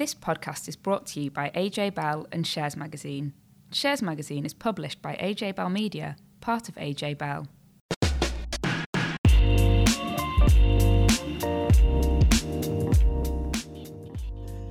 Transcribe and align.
This 0.00 0.14
podcast 0.14 0.66
is 0.66 0.76
brought 0.76 1.04
to 1.08 1.20
you 1.20 1.30
by 1.30 1.50
AJ 1.50 1.94
Bell 1.94 2.26
and 2.32 2.46
Shares 2.46 2.74
Magazine. 2.74 3.34
Shares 3.70 4.00
Magazine 4.00 4.46
is 4.46 4.54
published 4.54 5.02
by 5.02 5.14
AJ 5.16 5.56
Bell 5.56 5.68
Media, 5.68 6.16
part 6.40 6.70
of 6.70 6.74
AJ 6.76 7.18
Bell. 7.18 7.46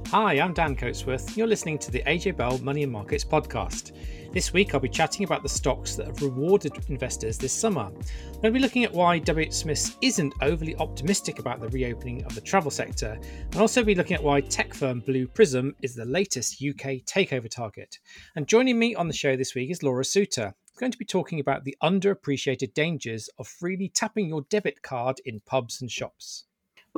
Hi, 0.08 0.40
I'm 0.40 0.56
Dan 0.56 0.76
Coatsworth. 0.76 1.38
You're 1.38 1.46
listening 1.46 1.78
to 1.78 1.92
the 1.92 2.02
AJ 2.08 2.36
Bell 2.36 2.58
Money 2.64 2.82
and 2.82 2.92
Markets 2.92 3.24
podcast. 3.24 3.92
This 4.32 4.54
week, 4.54 4.76
I'll 4.76 4.80
be 4.80 4.88
chatting 4.88 5.24
about 5.24 5.42
the 5.42 5.50
stocks 5.50 5.96
that 5.96 6.06
have 6.06 6.22
rewarded 6.22 6.74
investors 6.88 7.40
this 7.40 7.52
summer. 7.52 7.92
To 8.44 8.52
be 8.52 8.60
looking 8.60 8.84
at 8.84 8.94
why 8.94 9.18
WH 9.18 9.52
Smith 9.52 9.98
isn't 10.02 10.36
overly 10.44 10.76
optimistic 10.76 11.40
about 11.40 11.60
the 11.60 11.70
reopening 11.70 12.24
of 12.26 12.36
the 12.36 12.42
travel 12.42 12.70
sector, 12.70 13.20
and 13.52 13.56
also 13.56 13.84
be 13.84 13.96
looking 13.96 14.16
at 14.16 14.24
why 14.24 14.42
tech 14.42 14.76
firm 14.76 15.00
Blue 15.00 15.28
Prism 15.28 15.76
is 15.82 15.96
the 15.96 16.06
latest 16.06 16.64
UK 16.64 17.02
takeover 17.06 17.50
target. 17.50 17.98
And 18.36 18.48
joining 18.48 18.78
me 18.78 18.94
on 18.94 19.08
the 19.08 19.16
show 19.16 19.36
this 19.36 19.56
week 19.56 19.72
is 19.72 19.82
Laura 19.82 20.06
Suter. 20.06 20.54
going 20.78 20.92
to 20.92 20.98
be 21.00 21.06
talking 21.06 21.40
about 21.40 21.64
the 21.64 21.76
underappreciated 21.82 22.76
dangers 22.76 23.32
of 23.40 23.48
freely 23.48 23.90
tapping 23.90 24.30
your 24.30 24.44
debit 24.52 24.84
card 24.84 25.20
in 25.26 25.40
pubs 25.48 25.82
and 25.82 25.90
shops. 25.90 26.46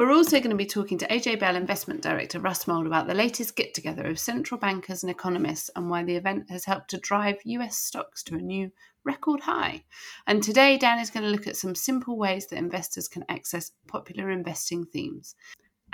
We're 0.01 0.13
also 0.13 0.39
going 0.39 0.49
to 0.49 0.55
be 0.55 0.65
talking 0.65 0.97
to 0.97 1.07
AJ 1.09 1.39
Bell 1.39 1.55
Investment 1.55 2.01
Director 2.01 2.39
Russ 2.39 2.65
Mould 2.65 2.87
about 2.87 3.05
the 3.05 3.13
latest 3.13 3.55
get 3.55 3.75
together 3.75 4.07
of 4.07 4.17
central 4.17 4.59
bankers 4.59 5.03
and 5.03 5.11
economists 5.11 5.69
and 5.75 5.91
why 5.91 6.03
the 6.03 6.15
event 6.15 6.49
has 6.49 6.65
helped 6.65 6.89
to 6.89 6.97
drive 6.97 7.35
US 7.45 7.77
stocks 7.77 8.23
to 8.23 8.33
a 8.33 8.39
new 8.39 8.71
record 9.03 9.41
high. 9.41 9.83
And 10.25 10.41
today, 10.41 10.79
Dan 10.79 10.97
is 10.97 11.11
going 11.11 11.23
to 11.23 11.29
look 11.29 11.45
at 11.45 11.55
some 11.55 11.75
simple 11.75 12.17
ways 12.17 12.47
that 12.47 12.57
investors 12.57 13.07
can 13.07 13.23
access 13.29 13.73
popular 13.87 14.31
investing 14.31 14.85
themes. 14.85 15.35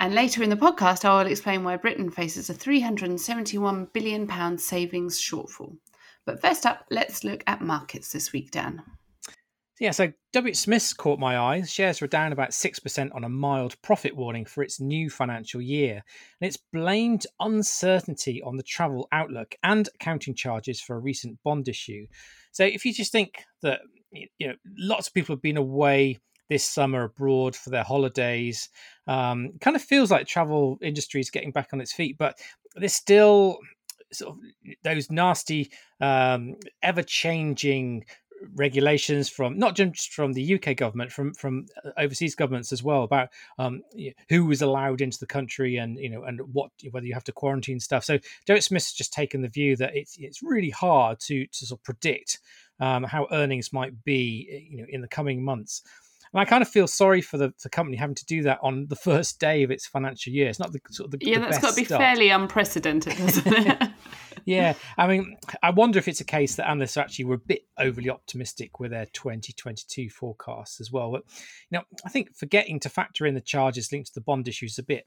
And 0.00 0.14
later 0.14 0.42
in 0.42 0.48
the 0.48 0.56
podcast, 0.56 1.04
I 1.04 1.22
will 1.22 1.30
explain 1.30 1.62
why 1.62 1.76
Britain 1.76 2.10
faces 2.10 2.48
a 2.48 2.54
£371 2.54 3.92
billion 3.92 4.56
savings 4.56 5.20
shortfall. 5.20 5.76
But 6.24 6.40
first 6.40 6.64
up, 6.64 6.86
let's 6.90 7.24
look 7.24 7.44
at 7.46 7.60
markets 7.60 8.10
this 8.12 8.32
week, 8.32 8.52
Dan. 8.52 8.82
Yeah, 9.80 9.92
so 9.92 10.12
WH 10.34 10.56
Smith's 10.56 10.92
caught 10.92 11.20
my 11.20 11.38
eye. 11.38 11.62
Shares 11.62 12.00
were 12.00 12.08
down 12.08 12.32
about 12.32 12.50
6% 12.50 13.14
on 13.14 13.24
a 13.24 13.28
mild 13.28 13.80
profit 13.80 14.16
warning 14.16 14.44
for 14.44 14.62
its 14.62 14.80
new 14.80 15.08
financial 15.08 15.60
year. 15.60 16.02
And 16.40 16.48
it's 16.48 16.58
blamed 16.72 17.26
uncertainty 17.38 18.42
on 18.42 18.56
the 18.56 18.64
travel 18.64 19.06
outlook 19.12 19.54
and 19.62 19.88
accounting 19.94 20.34
charges 20.34 20.80
for 20.80 20.96
a 20.96 21.00
recent 21.00 21.38
bond 21.44 21.68
issue. 21.68 22.06
So 22.50 22.64
if 22.64 22.84
you 22.84 22.92
just 22.92 23.12
think 23.12 23.44
that 23.62 23.80
you 24.10 24.48
know 24.48 24.54
lots 24.78 25.06
of 25.06 25.14
people 25.14 25.34
have 25.34 25.42
been 25.42 25.56
away 25.56 26.18
this 26.48 26.64
summer 26.64 27.04
abroad 27.04 27.54
for 27.54 27.70
their 27.70 27.84
holidays, 27.84 28.70
um, 29.06 29.52
kind 29.60 29.76
of 29.76 29.82
feels 29.82 30.10
like 30.10 30.26
travel 30.26 30.78
industry 30.82 31.20
is 31.20 31.30
getting 31.30 31.52
back 31.52 31.68
on 31.72 31.80
its 31.80 31.92
feet, 31.92 32.16
but 32.18 32.36
there's 32.74 32.94
still 32.94 33.58
sort 34.12 34.34
of 34.34 34.38
those 34.82 35.10
nasty, 35.10 35.70
um, 36.00 36.56
ever 36.82 37.02
changing 37.02 38.04
regulations 38.54 39.28
from 39.28 39.58
not 39.58 39.74
just 39.74 40.12
from 40.12 40.32
the 40.32 40.54
UK 40.54 40.76
government, 40.76 41.12
from 41.12 41.34
from 41.34 41.66
uh, 41.84 41.90
overseas 41.98 42.34
governments 42.34 42.72
as 42.72 42.82
well 42.82 43.02
about 43.02 43.30
um, 43.58 43.82
who 44.28 44.50
is 44.50 44.62
allowed 44.62 45.00
into 45.00 45.18
the 45.18 45.26
country 45.26 45.76
and 45.76 45.98
you 45.98 46.08
know 46.08 46.24
and 46.24 46.40
what 46.52 46.70
whether 46.90 47.06
you 47.06 47.14
have 47.14 47.24
to 47.24 47.32
quarantine 47.32 47.80
stuff. 47.80 48.04
So 48.04 48.18
Derek 48.46 48.62
Smith's 48.62 48.92
just 48.92 49.12
taken 49.12 49.42
the 49.42 49.48
view 49.48 49.76
that 49.76 49.96
it's 49.96 50.16
it's 50.18 50.42
really 50.42 50.70
hard 50.70 51.20
to 51.20 51.46
to 51.46 51.66
sort 51.66 51.80
of 51.80 51.84
predict 51.84 52.38
um, 52.80 53.04
how 53.04 53.26
earnings 53.32 53.72
might 53.72 54.04
be 54.04 54.66
you 54.70 54.78
know 54.78 54.86
in 54.88 55.00
the 55.00 55.08
coming 55.08 55.42
months. 55.42 55.82
And 56.32 56.40
I 56.40 56.44
kind 56.44 56.62
of 56.62 56.68
feel 56.68 56.86
sorry 56.86 57.20
for 57.20 57.38
the, 57.38 57.52
the 57.62 57.68
company 57.68 57.96
having 57.96 58.14
to 58.16 58.26
do 58.26 58.42
that 58.42 58.58
on 58.62 58.86
the 58.88 58.96
first 58.96 59.40
day 59.40 59.62
of 59.62 59.70
its 59.70 59.86
financial 59.86 60.32
year. 60.32 60.48
It's 60.48 60.58
not 60.58 60.72
the 60.72 60.80
sort 60.90 61.12
of 61.12 61.18
the 61.18 61.26
yeah, 61.26 61.38
the 61.38 61.46
that's 61.46 61.58
got 61.58 61.70
to 61.70 61.76
be 61.76 61.84
start. 61.84 62.00
fairly 62.00 62.30
unprecedented, 62.30 63.18
isn't 63.18 63.46
it? 63.46 63.90
yeah, 64.44 64.74
I 64.96 65.06
mean, 65.06 65.36
I 65.62 65.70
wonder 65.70 65.98
if 65.98 66.08
it's 66.08 66.20
a 66.20 66.24
case 66.24 66.56
that 66.56 66.68
analysts 66.68 66.96
actually 66.96 67.26
were 67.26 67.36
a 67.36 67.38
bit 67.38 67.62
overly 67.78 68.10
optimistic 68.10 68.80
with 68.80 68.90
their 68.90 69.06
2022 69.06 70.10
forecasts 70.10 70.80
as 70.80 70.92
well. 70.92 71.12
But 71.12 71.24
you 71.70 71.78
know, 71.78 71.84
I 72.04 72.08
think 72.08 72.36
forgetting 72.36 72.80
to 72.80 72.88
factor 72.88 73.26
in 73.26 73.34
the 73.34 73.40
charges 73.40 73.92
linked 73.92 74.08
to 74.08 74.14
the 74.14 74.20
bond 74.20 74.48
issues 74.48 74.78
a 74.78 74.82
bit 74.82 75.06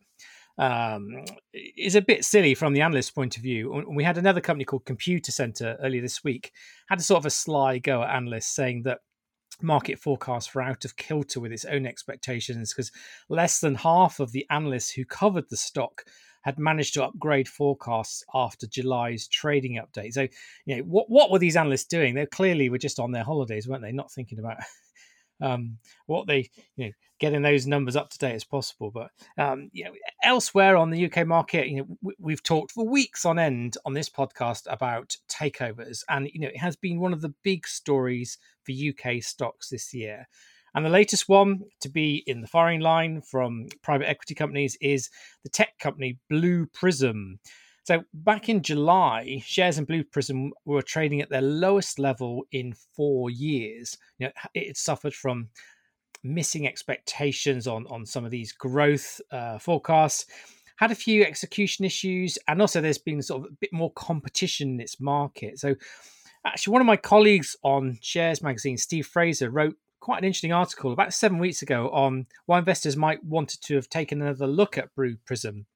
um, 0.58 1.26
is 1.54 1.96
a 1.96 2.02
bit 2.02 2.26
silly 2.26 2.54
from 2.56 2.74
the 2.74 2.82
analyst's 2.82 3.12
point 3.12 3.38
of 3.38 3.44
view. 3.44 3.84
We 3.88 4.04
had 4.04 4.18
another 4.18 4.42
company 4.42 4.66
called 4.66 4.86
Computacenter 4.86 5.78
earlier 5.82 6.02
this 6.02 6.24
week 6.24 6.52
had 6.90 7.00
a 7.00 7.04
sort 7.04 7.20
of 7.20 7.26
a 7.26 7.32
sly 7.32 7.78
go 7.78 8.04
at 8.04 8.16
analysts 8.16 8.54
saying 8.54 8.84
that 8.84 9.00
market 9.64 10.00
forecasts 10.00 10.54
were 10.54 10.62
out 10.62 10.86
of 10.86 10.98
kilter 10.98 11.40
with 11.40 11.52
its 11.52 11.66
own 11.66 11.86
expectations 11.86 12.74
because 12.74 12.92
less 13.30 13.60
than 13.60 13.76
half 13.76 14.20
of 14.20 14.32
the 14.32 14.46
analysts 14.50 14.92
who 14.92 15.06
covered 15.06 15.50
the 15.50 15.58
stock 15.58 16.04
had 16.44 16.58
managed 16.58 16.96
to 16.96 17.04
upgrade 17.04 17.48
forecasts 17.48 18.24
after 18.34 18.68
July's 18.68 19.28
trading 19.28 19.80
update. 19.80 20.14
So, 20.14 20.28
you 20.66 20.78
know, 20.78 20.84
what 20.84 21.10
what 21.10 21.32
were 21.32 21.40
these 21.40 21.56
analysts 21.56 21.86
doing? 21.86 22.16
They 22.16 22.26
clearly 22.26 22.70
were 22.70 22.78
just 22.78 23.00
on 23.00 23.12
their 23.12 23.24
holidays, 23.24 23.68
weren't 23.68 23.84
they? 23.84 23.92
Not 23.92 24.12
thinking 24.12 24.40
about 24.40 24.58
um, 25.42 25.78
what 26.06 26.28
they, 26.28 26.50
you 26.76 26.86
know, 26.86 26.92
getting 27.20 27.42
those 27.42 27.68
numbers 27.68 27.96
up 27.96 28.10
to 28.10 28.18
date 28.18 28.36
as 28.36 28.44
possible. 28.44 28.92
But 28.92 29.12
um, 29.38 29.70
you 29.74 29.86
know, 29.86 29.92
elsewhere 30.24 30.78
on 30.78 30.90
the 30.90 31.06
UK 31.06 31.26
market, 31.26 31.68
you 31.68 31.78
know, 31.78 32.14
we, 32.20 32.34
have 32.34 32.44
talked 32.44 32.72
for 32.72 32.88
weeks 32.88 33.26
on 33.26 33.40
end 33.40 33.78
on 33.86 33.94
this 33.94 34.10
podcast 34.10 34.64
about 34.70 35.16
takeovers, 35.30 36.04
and 36.10 36.30
you 36.34 36.42
know, 36.42 36.48
it 36.48 36.58
has 36.58 36.76
been 36.76 37.00
one 37.00 37.14
of 37.14 37.22
the 37.22 37.34
big 37.44 37.68
stories 37.68 38.38
for 38.64 38.72
UK 38.72 39.22
stocks 39.22 39.70
this 39.70 39.94
year. 39.94 40.28
And 40.74 40.86
the 40.86 40.90
latest 40.90 41.28
one 41.28 41.64
to 41.82 41.90
be 41.90 42.24
in 42.26 42.42
the 42.42 42.48
firing 42.48 42.80
line 42.80 43.22
from 43.22 43.68
private 43.84 44.08
equity 44.08 44.36
companies 44.36 44.78
is 44.80 45.10
the 45.44 45.50
tech 45.50 45.78
company 45.80 46.18
Blue 46.30 46.66
Prism. 46.66 47.40
So 47.84 48.04
back 48.14 48.48
in 48.48 48.62
July, 48.62 49.42
shares 49.46 49.78
in 49.78 49.86
Blue 49.86 50.04
Prism 50.04 50.54
were 50.66 50.84
trading 50.84 51.22
at 51.22 51.30
their 51.30 51.42
lowest 51.42 51.98
level 51.98 52.46
in 52.52 52.74
four 52.96 53.30
years. 53.30 53.98
You 54.20 54.28
know, 54.28 54.34
it 54.54 54.78
suffered 54.78 55.16
from 55.16 55.50
missing 56.24 56.68
expectations 56.68 57.68
on 57.68 57.88
on 57.88 58.06
some 58.06 58.24
of 58.26 58.32
these 58.32 58.52
growth 58.52 59.20
uh, 59.32 59.58
forecasts. 59.58 60.26
Had 60.76 60.92
a 60.92 60.96
few 60.96 61.24
execution 61.24 61.86
issues, 61.86 62.38
and 62.48 62.62
also 62.62 62.82
there's 62.82 62.98
been 62.98 63.22
sort 63.22 63.46
of 63.46 63.52
a 63.52 63.56
bit 63.60 63.72
more 63.72 63.92
competition 63.94 64.70
in 64.70 64.80
its 64.80 65.00
market. 65.00 65.60
So, 65.60 65.76
actually, 66.46 66.72
one 66.72 66.82
of 66.82 66.88
my 66.88 66.98
colleagues 66.98 67.56
on 67.64 68.00
Shares 68.02 68.42
Magazine, 68.42 68.78
Steve 68.78 69.06
Frazer, 69.06 69.52
wrote 69.52 69.76
quite 70.00 70.18
an 70.18 70.24
interesting 70.24 70.54
article 70.54 70.92
about 70.92 71.14
seven 71.14 71.38
weeks 71.38 71.62
ago 71.62 71.90
on 71.90 72.26
why 72.48 72.58
investors 72.58 72.98
might 72.98 73.24
wanted 73.24 73.62
to 73.62 73.76
have 73.76 73.90
taken 73.90 74.22
another 74.22 74.48
look 74.48 74.78
at 74.78 74.94
Blue 74.96 75.18
Prism. 75.26 75.68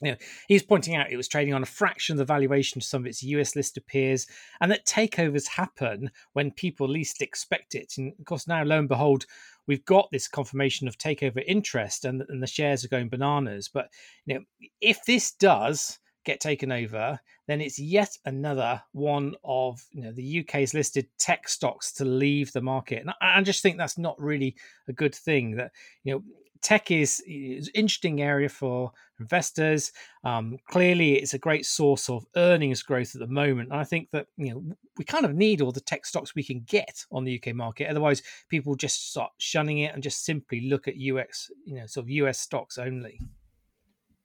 You 0.00 0.12
know, 0.12 0.16
he's 0.48 0.62
pointing 0.62 0.96
out 0.96 1.10
it 1.10 1.16
was 1.16 1.28
trading 1.28 1.54
on 1.54 1.62
a 1.62 1.66
fraction 1.66 2.14
of 2.14 2.18
the 2.18 2.24
valuation 2.24 2.80
to 2.80 2.86
some 2.86 3.02
of 3.02 3.06
its 3.06 3.22
US 3.22 3.54
listed 3.54 3.86
peers, 3.86 4.26
and 4.60 4.70
that 4.70 4.86
takeovers 4.86 5.46
happen 5.46 6.10
when 6.32 6.50
people 6.50 6.88
least 6.88 7.20
expect 7.20 7.74
it. 7.74 7.94
And 7.98 8.12
of 8.18 8.24
course, 8.24 8.48
now 8.48 8.64
lo 8.64 8.78
and 8.78 8.88
behold, 8.88 9.26
we've 9.66 9.84
got 9.84 10.08
this 10.10 10.28
confirmation 10.28 10.88
of 10.88 10.98
takeover 10.98 11.42
interest, 11.46 12.04
and, 12.04 12.22
and 12.28 12.42
the 12.42 12.46
shares 12.46 12.84
are 12.84 12.88
going 12.88 13.08
bananas. 13.08 13.68
But 13.72 13.88
you 14.24 14.34
know, 14.34 14.40
if 14.80 15.04
this 15.04 15.32
does 15.32 15.98
get 16.24 16.40
taken 16.40 16.70
over, 16.70 17.18
then 17.46 17.60
it's 17.60 17.78
yet 17.78 18.16
another 18.24 18.82
one 18.92 19.34
of 19.44 19.84
you 19.90 20.02
know 20.02 20.12
the 20.12 20.40
UK's 20.40 20.74
listed 20.74 21.08
tech 21.18 21.48
stocks 21.48 21.92
to 21.92 22.04
leave 22.04 22.52
the 22.52 22.60
market. 22.60 23.00
And 23.00 23.10
I, 23.10 23.38
I 23.38 23.42
just 23.42 23.62
think 23.62 23.76
that's 23.76 23.98
not 23.98 24.20
really 24.20 24.56
a 24.88 24.92
good 24.92 25.14
thing. 25.14 25.56
That 25.56 25.72
you 26.04 26.14
know 26.14 26.22
tech 26.62 26.90
is, 26.90 27.22
an 27.26 27.64
interesting 27.74 28.20
area 28.20 28.48
for 28.48 28.92
investors. 29.18 29.92
Um, 30.24 30.58
clearly, 30.68 31.14
it's 31.14 31.34
a 31.34 31.38
great 31.38 31.66
source 31.66 32.08
of 32.08 32.26
earnings 32.36 32.82
growth 32.82 33.14
at 33.14 33.20
the 33.20 33.26
moment. 33.26 33.70
And 33.70 33.80
I 33.80 33.84
think 33.84 34.10
that 34.12 34.26
you 34.36 34.52
know 34.52 34.76
we 34.98 35.04
kind 35.04 35.24
of 35.24 35.34
need 35.34 35.60
all 35.60 35.72
the 35.72 35.80
tech 35.80 36.06
stocks 36.06 36.34
we 36.34 36.44
can 36.44 36.64
get 36.66 37.04
on 37.10 37.24
the 37.24 37.40
UK 37.40 37.54
market. 37.54 37.88
Otherwise, 37.88 38.22
people 38.48 38.74
just 38.74 39.10
start 39.10 39.32
shunning 39.38 39.78
it 39.78 39.94
and 39.94 40.02
just 40.02 40.24
simply 40.24 40.68
look 40.68 40.88
at 40.88 40.96
US, 40.96 41.50
you 41.64 41.76
know, 41.76 41.86
sort 41.86 42.04
of 42.04 42.10
US 42.10 42.40
stocks 42.40 42.78
only. 42.78 43.20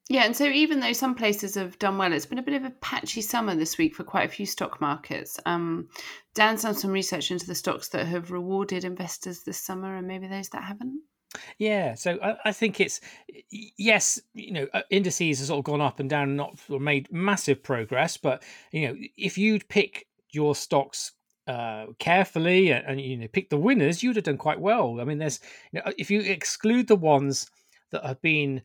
Yeah, 0.07 0.25
and 0.25 0.35
so 0.35 0.45
even 0.45 0.81
though 0.81 0.93
some 0.93 1.15
places 1.15 1.55
have 1.55 1.79
done 1.79 1.97
well, 1.97 2.13
it's 2.13 2.27
been 2.27 2.37
a 2.37 2.43
bit 2.43 2.53
of 2.53 2.63
a 2.63 2.69
patchy 2.69 3.21
summer 3.21 3.55
this 3.55 3.79
week 3.79 3.95
for 3.95 4.03
quite 4.03 4.29
a 4.29 4.31
few 4.31 4.45
stock 4.45 4.79
markets. 4.79 5.39
Um, 5.47 5.89
Dan's 6.35 6.61
done 6.61 6.75
some 6.75 6.91
research 6.91 7.31
into 7.31 7.47
the 7.47 7.55
stocks 7.55 7.89
that 7.89 8.05
have 8.05 8.29
rewarded 8.29 8.83
investors 8.83 9.41
this 9.41 9.59
summer 9.59 9.95
and 9.95 10.07
maybe 10.07 10.27
those 10.27 10.49
that 10.49 10.63
haven't. 10.63 11.01
Yeah, 11.57 11.95
so 11.95 12.17
I, 12.21 12.35
I, 12.45 12.51
think 12.51 12.79
it's 12.79 13.01
yes, 13.49 14.19
you 14.33 14.51
know, 14.51 14.67
uh, 14.73 14.81
indices 14.89 15.39
have 15.39 15.47
sort 15.47 15.59
of 15.59 15.65
gone 15.65 15.81
up 15.81 15.99
and 15.99 16.09
down, 16.09 16.29
and 16.29 16.37
not 16.37 16.59
made 16.69 17.11
massive 17.11 17.63
progress, 17.63 18.17
but 18.17 18.43
you 18.71 18.87
know, 18.87 18.95
if 19.17 19.37
you'd 19.37 19.67
pick 19.69 20.07
your 20.31 20.55
stocks 20.55 21.13
uh, 21.47 21.87
carefully 21.99 22.71
and, 22.71 22.85
and, 22.87 23.01
you 23.01 23.17
know 23.17 23.27
pick 23.27 23.49
the 23.49 23.57
winners, 23.57 24.01
you'd 24.01 24.15
have 24.15 24.25
done 24.25 24.37
quite 24.37 24.59
well. 24.59 24.99
I 24.99 25.03
mean, 25.03 25.17
there's 25.17 25.39
you 25.71 25.79
know, 25.79 25.91
if 25.97 26.09
you 26.09 26.21
exclude 26.21 26.87
the 26.87 26.95
ones 26.95 27.49
that 27.91 28.05
have 28.05 28.21
been 28.21 28.61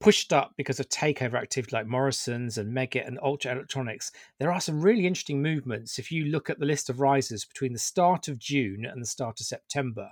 pushed 0.00 0.32
up 0.32 0.52
because 0.56 0.80
of 0.80 0.88
takeover 0.88 1.34
activity 1.34 1.76
like 1.76 1.86
Morrison's 1.86 2.56
and 2.56 2.74
Meggitt 2.74 3.06
and 3.06 3.18
Ultra 3.22 3.52
Electronics, 3.52 4.10
there 4.38 4.50
are 4.50 4.60
some 4.60 4.80
really 4.80 5.06
interesting 5.06 5.42
movements 5.42 5.98
if 5.98 6.10
you 6.10 6.26
look 6.26 6.48
at 6.48 6.58
the 6.58 6.66
list 6.66 6.88
of 6.88 7.00
rises 7.00 7.44
between 7.44 7.72
the 7.72 7.78
start 7.78 8.26
of 8.26 8.38
June 8.38 8.86
and 8.86 9.02
the 9.02 9.06
start 9.06 9.40
of 9.40 9.46
September. 9.46 10.08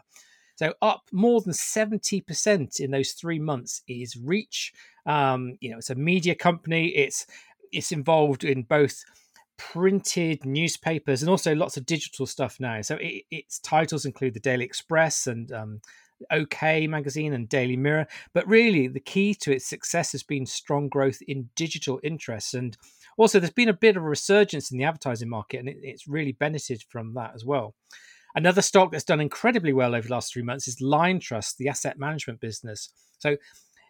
So 0.58 0.74
up 0.82 1.02
more 1.12 1.40
than 1.40 1.52
70% 1.52 2.80
in 2.80 2.90
those 2.90 3.12
three 3.12 3.38
months 3.38 3.82
is 3.86 4.16
Reach, 4.16 4.72
Um, 5.06 5.56
you 5.60 5.70
know, 5.70 5.78
it's 5.78 5.90
a 5.90 5.94
media 5.94 6.34
company. 6.34 6.88
It's 6.88 7.26
it's 7.70 7.92
involved 7.92 8.42
in 8.42 8.62
both 8.64 9.04
printed 9.56 10.44
newspapers 10.44 11.22
and 11.22 11.30
also 11.30 11.54
lots 11.54 11.76
of 11.76 11.86
digital 11.86 12.26
stuff 12.26 12.58
now. 12.58 12.80
So 12.82 12.96
it, 12.96 13.24
its 13.30 13.60
titles 13.60 14.04
include 14.04 14.34
the 14.34 14.40
Daily 14.40 14.64
Express 14.64 15.28
and 15.28 15.52
um, 15.52 15.80
OK 16.32 16.88
magazine 16.88 17.34
and 17.34 17.48
Daily 17.48 17.76
Mirror. 17.76 18.08
But 18.34 18.48
really, 18.48 18.88
the 18.88 18.98
key 18.98 19.34
to 19.34 19.52
its 19.52 19.66
success 19.66 20.10
has 20.10 20.24
been 20.24 20.44
strong 20.44 20.88
growth 20.88 21.18
in 21.28 21.50
digital 21.54 22.00
interests. 22.02 22.54
And 22.54 22.76
also, 23.16 23.38
there's 23.38 23.52
been 23.52 23.68
a 23.68 23.84
bit 23.84 23.96
of 23.96 24.02
a 24.02 24.08
resurgence 24.08 24.72
in 24.72 24.78
the 24.78 24.84
advertising 24.84 25.28
market, 25.28 25.58
and 25.60 25.68
it, 25.68 25.76
it's 25.82 26.08
really 26.08 26.32
benefited 26.32 26.82
from 26.88 27.14
that 27.14 27.32
as 27.36 27.44
well. 27.44 27.76
Another 28.38 28.62
stock 28.62 28.92
that's 28.92 29.02
done 29.02 29.20
incredibly 29.20 29.72
well 29.72 29.96
over 29.96 30.06
the 30.06 30.14
last 30.14 30.32
three 30.32 30.44
months 30.44 30.68
is 30.68 30.80
Liontrust, 30.80 31.56
the 31.56 31.68
asset 31.68 31.98
management 31.98 32.38
business. 32.38 32.88
So, 33.18 33.36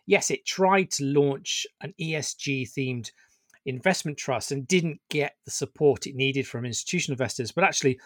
yes, 0.07 0.31
it 0.31 0.47
tried 0.47 0.91
to 0.93 1.05
launch 1.05 1.67
an 1.83 1.93
ESG 2.01 2.67
themed 2.73 3.11
investment 3.67 4.17
trust 4.17 4.51
and 4.51 4.67
didn't 4.67 5.03
get 5.11 5.35
the 5.45 5.51
support 5.51 6.07
it 6.07 6.15
needed 6.15 6.47
from 6.47 6.65
institutional 6.65 7.13
investors, 7.13 7.53
but 7.53 7.63
actually 7.63 8.01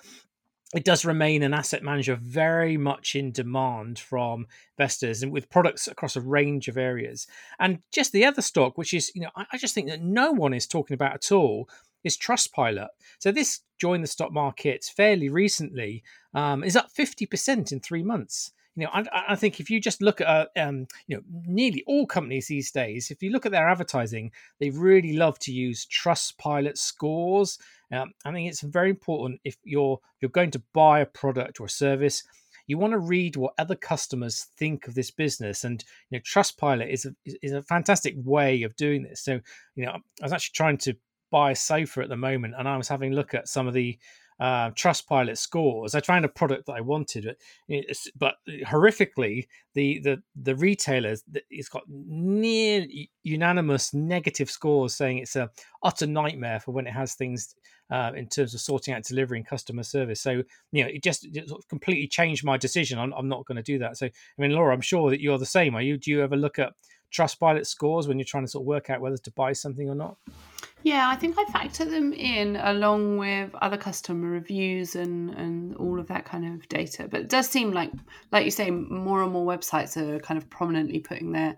it 0.74 0.84
does 0.84 1.04
remain 1.04 1.44
an 1.44 1.54
asset 1.54 1.84
manager 1.84 2.18
very 2.20 2.76
much 2.76 3.14
in 3.14 3.30
demand 3.30 4.00
from 4.00 4.48
investors 4.76 5.22
and 5.22 5.30
with 5.30 5.48
products 5.48 5.86
across 5.86 6.16
a 6.16 6.20
range 6.20 6.66
of 6.66 6.76
areas. 6.76 7.28
And 7.60 7.78
just 7.92 8.10
the 8.10 8.24
other 8.24 8.42
stock, 8.42 8.76
which 8.76 8.94
is, 8.94 9.12
you 9.14 9.20
know, 9.20 9.30
I, 9.36 9.58
just 9.58 9.76
think 9.76 9.88
that 9.90 10.02
no 10.02 10.32
one 10.32 10.54
is 10.54 10.66
talking 10.66 10.94
about 10.94 11.14
at 11.14 11.30
all, 11.30 11.68
is 12.04 12.16
Trustpilot. 12.16 12.88
So 13.18 13.32
this 13.32 13.60
joined 13.78 14.04
the 14.04 14.08
stock 14.08 14.32
market 14.32 14.84
fairly 14.84 15.28
recently, 15.28 16.02
um, 16.34 16.64
is 16.64 16.76
up 16.76 16.90
50% 16.92 17.72
in 17.72 17.80
three 17.80 18.02
months 18.02 18.52
you 18.74 18.84
know, 18.84 18.90
I, 18.92 19.04
I, 19.30 19.36
think 19.36 19.60
if 19.60 19.68
you 19.68 19.80
just 19.80 20.00
look 20.00 20.20
at, 20.20 20.26
uh, 20.26 20.46
um, 20.56 20.86
you 21.06 21.16
know, 21.16 21.22
nearly 21.46 21.84
all 21.86 22.06
companies 22.06 22.46
these 22.46 22.70
days, 22.70 23.10
if 23.10 23.22
you 23.22 23.30
look 23.30 23.44
at 23.44 23.52
their 23.52 23.68
advertising, 23.68 24.32
they 24.60 24.70
really 24.70 25.12
love 25.12 25.38
to 25.40 25.52
use 25.52 25.86
Trustpilot 25.86 26.78
scores. 26.78 27.58
Um, 27.92 28.12
I 28.24 28.32
think 28.32 28.48
it's 28.48 28.62
very 28.62 28.88
important 28.88 29.40
if 29.44 29.56
you're 29.64 30.00
you're 30.20 30.30
going 30.30 30.52
to 30.52 30.62
buy 30.72 31.00
a 31.00 31.06
product 31.06 31.60
or 31.60 31.66
a 31.66 31.70
service, 31.70 32.22
you 32.66 32.78
want 32.78 32.92
to 32.92 32.98
read 32.98 33.36
what 33.36 33.52
other 33.58 33.74
customers 33.74 34.46
think 34.56 34.88
of 34.88 34.94
this 34.94 35.10
business, 35.10 35.64
and 35.64 35.84
you 36.08 36.18
know, 36.18 36.22
Trustpilot 36.22 36.90
is 36.90 37.04
a 37.04 37.14
is 37.42 37.52
a 37.52 37.62
fantastic 37.62 38.14
way 38.16 38.62
of 38.62 38.76
doing 38.76 39.02
this. 39.02 39.20
So, 39.20 39.40
you 39.76 39.84
know, 39.84 39.92
I 39.92 40.24
was 40.24 40.32
actually 40.32 40.54
trying 40.54 40.78
to 40.78 40.96
buy 41.32 41.50
a 41.50 41.56
sofa 41.56 42.02
at 42.02 42.08
the 42.08 42.16
moment, 42.16 42.54
and 42.56 42.68
I 42.68 42.76
was 42.76 42.88
having 42.88 43.12
a 43.12 43.16
look 43.16 43.34
at 43.34 43.48
some 43.48 43.66
of 43.66 43.74
the 43.74 43.98
uh, 44.40 44.70
Trustpilot 44.70 45.38
scores. 45.38 45.94
I 45.94 46.00
found 46.00 46.24
a 46.24 46.28
product 46.28 46.66
that 46.66 46.72
I 46.72 46.80
wanted, 46.80 47.36
but, 48.16 48.34
horrifically, 48.66 49.46
the 49.74 50.00
the 50.00 50.22
the 50.34 50.56
retailers 50.56 51.22
it's 51.48 51.68
got 51.68 51.84
near 51.88 52.86
unanimous 53.22 53.94
negative 53.94 54.50
scores, 54.50 54.94
saying 54.94 55.18
it's 55.18 55.36
a 55.36 55.50
utter 55.82 56.06
nightmare 56.06 56.60
for 56.60 56.72
when 56.72 56.86
it 56.86 56.92
has 56.92 57.14
things 57.14 57.54
uh, 57.90 58.10
in 58.16 58.26
terms 58.26 58.54
of 58.54 58.60
sorting 58.60 58.94
out 58.94 59.04
delivery 59.04 59.38
and 59.38 59.46
customer 59.46 59.84
service. 59.84 60.20
So 60.20 60.42
you 60.72 60.82
know, 60.82 60.90
it 60.90 61.04
just 61.04 61.24
it 61.24 61.50
completely 61.68 62.08
changed 62.08 62.44
my 62.44 62.56
decision. 62.56 62.98
I'm, 62.98 63.12
I'm 63.12 63.28
not 63.28 63.46
going 63.46 63.62
to 63.62 63.62
do 63.72 63.78
that. 63.78 63.96
So 63.96 64.06
I 64.06 64.38
mean, 64.42 64.52
Laura, 64.52 64.74
I'm 64.74 64.80
sure 64.80 65.10
that 65.10 65.20
you're 65.20 65.38
the 65.38 65.46
same. 65.46 65.76
Are 65.76 65.82
you? 65.82 65.98
Do 65.98 66.10
you 66.10 66.22
ever 66.22 66.36
look 66.36 66.58
at 66.58 66.72
Trustpilot 67.12 67.66
scores 67.66 68.08
when 68.08 68.18
you're 68.18 68.32
trying 68.32 68.44
to 68.44 68.50
sort 68.50 68.62
of 68.62 68.66
work 68.66 68.90
out 68.90 69.00
whether 69.00 69.18
to 69.18 69.30
buy 69.32 69.52
something 69.52 69.88
or 69.88 69.94
not? 69.94 70.16
Yeah, 70.84 71.08
I 71.08 71.16
think 71.16 71.36
I 71.38 71.44
factor 71.44 71.84
them 71.84 72.12
in 72.12 72.56
along 72.56 73.18
with 73.18 73.54
other 73.60 73.76
customer 73.76 74.28
reviews 74.28 74.96
and, 74.96 75.30
and 75.30 75.76
all 75.76 76.00
of 76.00 76.08
that 76.08 76.24
kind 76.24 76.44
of 76.44 76.68
data. 76.68 77.08
But 77.08 77.20
it 77.20 77.28
does 77.28 77.48
seem 77.48 77.72
like, 77.72 77.92
like 78.32 78.44
you 78.44 78.50
say, 78.50 78.70
more 78.70 79.22
and 79.22 79.32
more 79.32 79.46
websites 79.46 79.96
are 79.96 80.18
kind 80.18 80.38
of 80.38 80.50
prominently 80.50 80.98
putting 80.98 81.32
their 81.32 81.56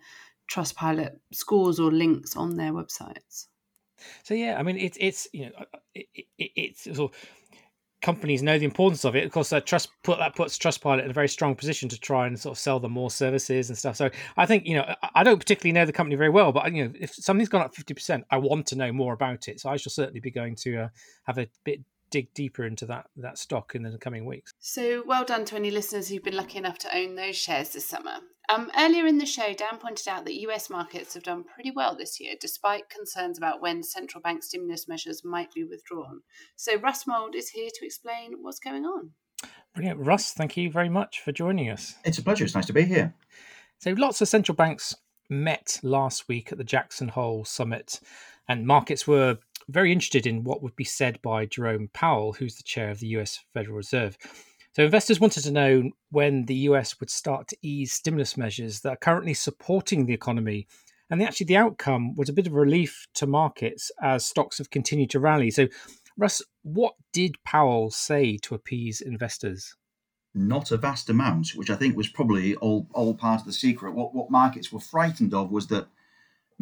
Trustpilot 0.52 1.16
scores 1.32 1.80
or 1.80 1.90
links 1.90 2.36
on 2.36 2.56
their 2.56 2.72
websites. 2.72 3.46
So 4.22 4.34
yeah, 4.34 4.58
I 4.58 4.62
mean, 4.62 4.76
it's 4.76 4.98
it's 5.00 5.26
you 5.32 5.46
know, 5.46 5.52
uh, 5.58 5.64
uh, 5.74 5.78
it, 5.94 6.26
it, 6.38 6.50
it's 6.56 6.84
sort 6.84 6.98
of 6.98 7.10
companies 8.04 8.42
know 8.42 8.58
the 8.58 8.66
importance 8.66 9.04
of 9.04 9.16
it. 9.16 9.24
Of 9.24 9.32
course, 9.32 9.52
uh, 9.52 9.60
trust 9.60 9.88
put 10.04 10.18
that 10.18 10.36
puts 10.36 10.58
Trustpilot 10.58 11.04
in 11.04 11.10
a 11.10 11.12
very 11.14 11.28
strong 11.28 11.54
position 11.54 11.88
to 11.88 11.98
try 11.98 12.26
and 12.26 12.38
sort 12.38 12.52
of 12.52 12.58
sell 12.58 12.78
them 12.78 12.92
more 12.92 13.10
services 13.10 13.70
and 13.70 13.78
stuff. 13.78 13.96
So 13.96 14.10
I 14.36 14.44
think 14.44 14.66
you 14.66 14.76
know 14.76 14.94
I 15.14 15.24
don't 15.24 15.38
particularly 15.38 15.72
know 15.72 15.86
the 15.86 15.92
company 15.92 16.14
very 16.14 16.28
well, 16.28 16.52
but 16.52 16.70
you 16.72 16.84
know 16.84 16.92
if 17.00 17.14
something's 17.14 17.48
gone 17.48 17.62
up 17.62 17.74
fifty 17.74 17.94
percent, 17.94 18.24
I 18.30 18.36
want 18.36 18.66
to 18.68 18.76
know 18.76 18.92
more 18.92 19.14
about 19.14 19.48
it. 19.48 19.58
So 19.58 19.70
I 19.70 19.78
shall 19.78 19.90
certainly 19.90 20.20
be 20.20 20.30
going 20.30 20.54
to 20.56 20.82
uh, 20.82 20.88
have 21.24 21.38
a 21.38 21.48
bit 21.64 21.80
dig 22.14 22.32
deeper 22.32 22.64
into 22.64 22.86
that 22.86 23.06
that 23.16 23.36
stock 23.36 23.74
in 23.74 23.82
the 23.82 23.98
coming 23.98 24.24
weeks. 24.24 24.52
So 24.60 25.02
well 25.04 25.24
done 25.24 25.44
to 25.46 25.56
any 25.56 25.72
listeners 25.72 26.08
who've 26.08 26.22
been 26.22 26.36
lucky 26.36 26.58
enough 26.58 26.78
to 26.78 26.96
own 26.96 27.16
those 27.16 27.34
shares 27.34 27.70
this 27.70 27.86
summer. 27.86 28.18
Um, 28.54 28.70
earlier 28.78 29.04
in 29.06 29.18
the 29.18 29.26
show, 29.26 29.52
Dan 29.52 29.78
pointed 29.78 30.06
out 30.06 30.24
that 30.24 30.40
US 30.42 30.70
markets 30.70 31.14
have 31.14 31.24
done 31.24 31.42
pretty 31.42 31.72
well 31.72 31.96
this 31.96 32.20
year, 32.20 32.34
despite 32.40 32.88
concerns 32.88 33.36
about 33.36 33.60
when 33.60 33.82
central 33.82 34.22
bank 34.22 34.44
stimulus 34.44 34.86
measures 34.86 35.24
might 35.24 35.52
be 35.52 35.64
withdrawn. 35.64 36.20
So 36.54 36.76
Russ 36.76 37.04
Mould 37.04 37.34
is 37.34 37.48
here 37.48 37.70
to 37.74 37.84
explain 37.84 38.34
what's 38.42 38.60
going 38.60 38.84
on. 38.84 39.10
Brilliant. 39.74 39.98
Russ, 39.98 40.32
thank 40.32 40.56
you 40.56 40.70
very 40.70 40.88
much 40.88 41.20
for 41.20 41.32
joining 41.32 41.68
us. 41.68 41.96
It's 42.04 42.18
a 42.18 42.22
pleasure. 42.22 42.44
It's 42.44 42.54
nice 42.54 42.66
to 42.66 42.72
be 42.72 42.84
here. 42.84 43.12
So 43.78 43.90
lots 43.92 44.20
of 44.20 44.28
central 44.28 44.54
banks 44.54 44.94
met 45.28 45.80
last 45.82 46.28
week 46.28 46.52
at 46.52 46.58
the 46.58 46.64
Jackson 46.64 47.08
Hole 47.08 47.44
Summit, 47.44 47.98
and 48.46 48.66
markets 48.66 49.08
were 49.08 49.38
very 49.68 49.92
interested 49.92 50.26
in 50.26 50.44
what 50.44 50.62
would 50.62 50.76
be 50.76 50.84
said 50.84 51.20
by 51.22 51.46
Jerome 51.46 51.88
Powell, 51.92 52.32
who's 52.32 52.56
the 52.56 52.62
chair 52.62 52.90
of 52.90 53.00
the 53.00 53.08
US 53.08 53.40
Federal 53.52 53.76
Reserve. 53.76 54.16
So, 54.74 54.82
investors 54.82 55.20
wanted 55.20 55.42
to 55.44 55.52
know 55.52 55.90
when 56.10 56.46
the 56.46 56.54
US 56.68 56.98
would 56.98 57.10
start 57.10 57.48
to 57.48 57.56
ease 57.62 57.92
stimulus 57.92 58.36
measures 58.36 58.80
that 58.80 58.90
are 58.90 58.96
currently 58.96 59.34
supporting 59.34 60.06
the 60.06 60.14
economy. 60.14 60.66
And 61.10 61.20
the, 61.20 61.24
actually, 61.24 61.46
the 61.46 61.56
outcome 61.56 62.14
was 62.16 62.28
a 62.28 62.32
bit 62.32 62.46
of 62.46 62.54
relief 62.54 63.06
to 63.14 63.26
markets 63.26 63.92
as 64.02 64.26
stocks 64.26 64.58
have 64.58 64.70
continued 64.70 65.10
to 65.10 65.20
rally. 65.20 65.50
So, 65.50 65.68
Russ, 66.16 66.42
what 66.62 66.94
did 67.12 67.36
Powell 67.44 67.90
say 67.90 68.36
to 68.38 68.54
appease 68.54 69.00
investors? 69.00 69.76
Not 70.34 70.72
a 70.72 70.76
vast 70.76 71.08
amount, 71.08 71.50
which 71.50 71.70
I 71.70 71.76
think 71.76 71.96
was 71.96 72.08
probably 72.08 72.56
all, 72.56 72.88
all 72.92 73.14
part 73.14 73.40
of 73.40 73.46
the 73.46 73.52
secret. 73.52 73.94
What, 73.94 74.14
what 74.14 74.30
markets 74.30 74.72
were 74.72 74.80
frightened 74.80 75.34
of 75.34 75.52
was 75.52 75.68
that 75.68 75.86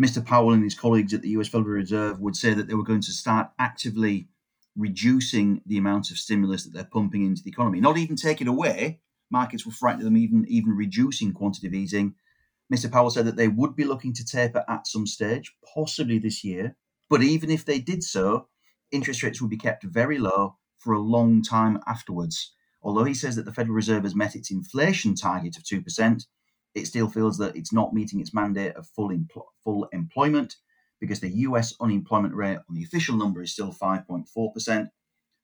Mr. 0.00 0.24
Powell 0.24 0.52
and 0.52 0.64
his 0.64 0.74
colleagues 0.74 1.12
at 1.12 1.22
the 1.22 1.30
US 1.30 1.48
Federal 1.48 1.74
Reserve 1.74 2.20
would 2.20 2.36
say 2.36 2.54
that 2.54 2.66
they 2.66 2.74
were 2.74 2.82
going 2.82 3.02
to 3.02 3.12
start 3.12 3.50
actively 3.58 4.28
reducing 4.76 5.60
the 5.66 5.76
amount 5.76 6.10
of 6.10 6.18
stimulus 6.18 6.64
that 6.64 6.72
they're 6.72 6.84
pumping 6.84 7.26
into 7.26 7.42
the 7.42 7.50
economy, 7.50 7.80
not 7.80 7.98
even 7.98 8.16
take 8.16 8.40
it 8.40 8.48
away. 8.48 9.00
Markets 9.30 9.66
were 9.66 9.72
frightened 9.72 10.02
of 10.02 10.06
them 10.06 10.16
even, 10.16 10.46
even 10.48 10.72
reducing 10.72 11.32
quantitative 11.32 11.74
easing. 11.74 12.14
Mr. 12.72 12.90
Powell 12.90 13.10
said 13.10 13.26
that 13.26 13.36
they 13.36 13.48
would 13.48 13.76
be 13.76 13.84
looking 13.84 14.14
to 14.14 14.24
taper 14.24 14.64
at 14.66 14.86
some 14.86 15.06
stage, 15.06 15.54
possibly 15.74 16.18
this 16.18 16.42
year. 16.42 16.74
But 17.10 17.22
even 17.22 17.50
if 17.50 17.64
they 17.66 17.78
did 17.78 18.02
so, 18.02 18.48
interest 18.90 19.22
rates 19.22 19.42
would 19.42 19.50
be 19.50 19.58
kept 19.58 19.84
very 19.84 20.18
low 20.18 20.56
for 20.78 20.94
a 20.94 21.00
long 21.00 21.42
time 21.42 21.78
afterwards. 21.87 22.54
Although 22.82 23.04
he 23.04 23.14
says 23.14 23.37
that 23.37 23.44
the 23.44 23.52
Federal 23.52 23.76
Reserve 23.76 24.04
has 24.04 24.14
met 24.14 24.34
its 24.34 24.50
inflation 24.50 25.14
target 25.14 25.56
of 25.56 25.64
2%, 25.64 26.26
it 26.75 26.87
still 26.87 27.09
feels 27.09 27.38
that 27.38 27.57
it's 27.57 27.73
not 27.73 27.93
meeting 27.93 28.21
its 28.21 28.35
mandate 28.35 28.75
of 28.76 28.87
full, 28.88 29.11
empl- 29.11 29.47
full 29.62 29.88
employment 29.93 30.57
because 31.00 31.21
the 31.21 31.31
US 31.31 31.75
unemployment 31.81 32.35
rate 32.35 32.59
on 32.69 32.75
the 32.75 32.85
official 32.85 33.17
number 33.17 33.43
is 33.43 33.52
still 33.52 33.73
5.4%. 33.73 34.88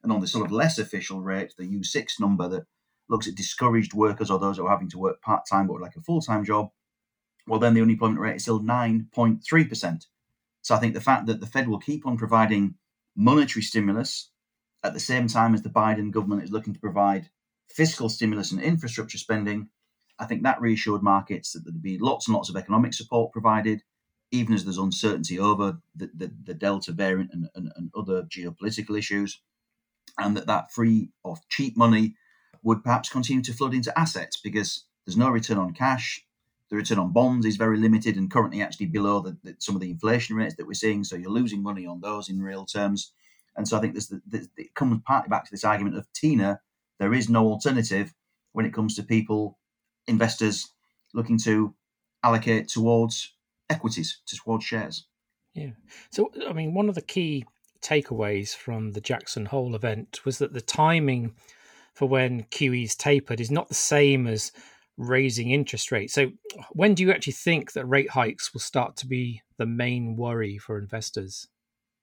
And 0.05 0.13
on 0.13 0.21
the 0.21 0.29
sort 0.29 0.47
of 0.47 0.53
less 0.53 0.79
official 0.79 1.21
rate, 1.21 1.55
the 1.59 1.65
U6 1.65 2.21
number 2.21 2.49
that 2.49 2.67
looks 3.09 3.27
at 3.27 3.35
discouraged 3.35 3.93
workers 3.93 4.31
or 4.31 4.39
those 4.39 4.57
who 4.57 4.67
are 4.67 4.71
having 4.71 4.91
to 4.91 4.99
work 4.99 5.21
part 5.21 5.45
time 5.51 5.67
but 5.67 5.81
like 5.81 5.97
a 5.97 6.01
full 6.01 6.21
time 6.21 6.45
job, 6.45 6.71
well, 7.47 7.59
then 7.59 7.75
the 7.75 7.83
unemployment 7.83 8.21
rate 8.21 8.37
is 8.37 8.43
still 8.43 8.61
9.3%. 8.61 10.07
So 10.63 10.75
I 10.75 10.79
think 10.79 10.95
the 10.95 11.01
fact 11.01 11.27
that 11.27 11.41
the 11.41 11.47
Fed 11.47 11.69
will 11.69 11.79
keep 11.79 12.07
on 12.07 12.17
providing 12.17 12.75
monetary 13.17 13.63
stimulus 13.63 14.31
at 14.85 14.95
the 14.95 15.01
same 15.01 15.27
time 15.27 15.55
as 15.55 15.63
the 15.63 15.71
Biden 15.71 16.11
government 16.11 16.45
is 16.45 16.53
looking 16.53 16.75
to 16.75 16.81
provide 16.81 17.31
fiscal 17.69 18.09
stimulus 18.09 18.53
and 18.53 18.63
infrastructure 18.63 19.19
spending 19.19 19.71
I 20.19 20.27
think 20.27 20.43
that 20.43 20.61
reassured 20.61 21.03
markets 21.03 21.53
that 21.53 21.65
there'd 21.65 21.83
be 21.83 21.99
lots 21.99 22.27
and 22.27 22.35
lots 22.35 22.49
of 22.49 22.57
economic 22.57 22.95
support 22.95 23.33
provided, 23.33 23.83
even 24.31 24.55
as 24.55 24.65
there's 24.65 24.79
uncertainty 24.79 25.39
over 25.39 25.79
the, 25.95 26.11
the, 26.15 26.33
the 26.45 26.55
Delta 26.55 26.93
variant 26.93 27.31
and, 27.33 27.49
and, 27.55 27.73
and 27.77 27.91
other 27.97 28.23
geopolitical 28.23 28.99
issues, 28.99 29.41
and 30.19 30.37
that 30.37 30.47
that 30.47 30.73
free 30.73 31.11
or 31.23 31.37
cheap 31.49 31.77
money 31.77 32.15
would 32.63 32.83
perhaps 32.83 33.09
continue 33.09 33.43
to 33.43 33.53
flood 33.53 33.75
into 33.75 33.97
assets 33.99 34.37
because 34.37 34.85
there's 35.07 35.17
no 35.17 35.31
return 35.31 35.59
on 35.59 35.73
cash. 35.73 36.25
The 36.71 36.77
return 36.77 36.99
on 36.99 37.13
bonds 37.13 37.47
is 37.47 37.57
very 37.57 37.79
limited 37.79 38.17
and 38.17 38.31
currently 38.31 38.61
actually 38.61 38.87
below 38.87 39.21
the, 39.21 39.37
the, 39.43 39.57
some 39.59 39.75
of 39.75 39.81
the 39.81 39.91
inflation 39.91 40.37
rates 40.37 40.57
that 40.57 40.67
we're 40.67 40.75
seeing. 40.75 41.05
So 41.05 41.17
you're 41.17 41.31
losing 41.31 41.63
money 41.63 41.87
on 41.87 42.01
those 42.01 42.29
in 42.29 42.43
real 42.43 42.67
terms. 42.67 43.13
And 43.57 43.67
so 43.67 43.77
I 43.77 43.81
think 43.81 43.95
this, 43.95 44.13
this, 44.27 44.49
it 44.57 44.75
comes 44.75 45.01
partly 45.07 45.29
back 45.29 45.45
to 45.45 45.51
this 45.51 45.65
argument 45.65 45.97
of 45.97 46.13
Tina. 46.13 46.61
There 46.99 47.15
is 47.15 47.29
no 47.29 47.47
alternative 47.47 48.13
when 48.53 48.67
it 48.67 48.75
comes 48.75 48.97
to 48.97 49.03
people 49.03 49.58
investors 50.09 50.73
looking 51.15 51.39
to 51.39 51.75
allocate 52.23 52.69
towards 52.69 53.35
equities, 53.71 54.21
towards 54.27 54.65
shares. 54.65 55.07
Yeah. 55.55 55.71
So, 56.11 56.31
I 56.49 56.53
mean, 56.53 56.75
one 56.75 56.89
of 56.89 56.95
the 56.95 57.03
key 57.03 57.45
takeaways 57.81 58.55
from 58.55 58.93
the 58.93 59.01
Jackson 59.01 59.47
Hole 59.47 59.75
event 59.75 60.25
was 60.25 60.39
that 60.39 60.53
the 60.53 60.61
timing 60.61 61.35
for 61.95 62.09
when 62.09 62.45
QE's 62.45 62.95
tapered 62.95 63.41
is 63.41 63.51
not 63.51 63.69
the 63.69 63.75
same 63.75 64.27
as 64.27 64.53
raising 64.97 65.51
interest 65.51 65.93
rates. 65.93 66.15
So, 66.15 66.33
when 66.73 66.95
do 66.95 67.03
you 67.03 67.11
actually 67.13 67.35
think 67.35 67.73
that 67.73 67.87
rate 67.87 68.11
hikes 68.11 68.53
will 68.53 68.61
start 68.61 68.97
to 68.99 69.07
be 69.07 69.43
the 69.57 69.67
main 69.67 70.17
worry 70.17 70.59
for 70.59 70.79
investors? 70.79 71.49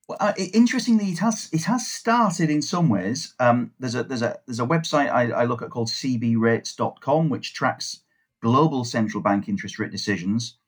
Well, 0.08 0.18
uh, 0.22 0.34
interestingly, 0.38 1.06
it 1.06 1.20
has 1.20 1.50
it 1.52 1.64
has 1.64 1.88
started 1.88 2.52
in 2.52 2.62
some 2.62 2.90
ways. 2.90 3.34
Um, 3.40 3.72
there's 3.80 3.96
a 3.96 4.04
there's 4.04 4.22
a 4.22 4.38
there's 4.46 4.60
a 4.60 4.66
website 4.66 5.12
I, 5.12 5.32
I 5.32 5.46
look 5.46 5.64
at 5.64 5.72
called 5.72 5.88
cbrates.com, 5.88 7.30
which 7.30 7.54
tracks 7.54 8.02
global 8.42 8.84
central 8.84 9.24
bank 9.24 9.50
interest 9.50 9.80
rate 9.80 9.92
decisions, 9.92 10.60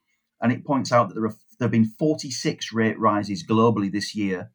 and 0.41 0.51
it 0.51 0.65
points 0.65 0.91
out 0.91 1.09
that 1.09 1.15
there, 1.15 1.25
are, 1.25 1.35
there 1.59 1.65
have 1.65 1.71
been 1.71 1.93
46 1.99 2.73
rate 2.73 2.97
rises 2.99 3.45
globally 3.45 3.91
this 3.91 4.15
year 4.15 4.49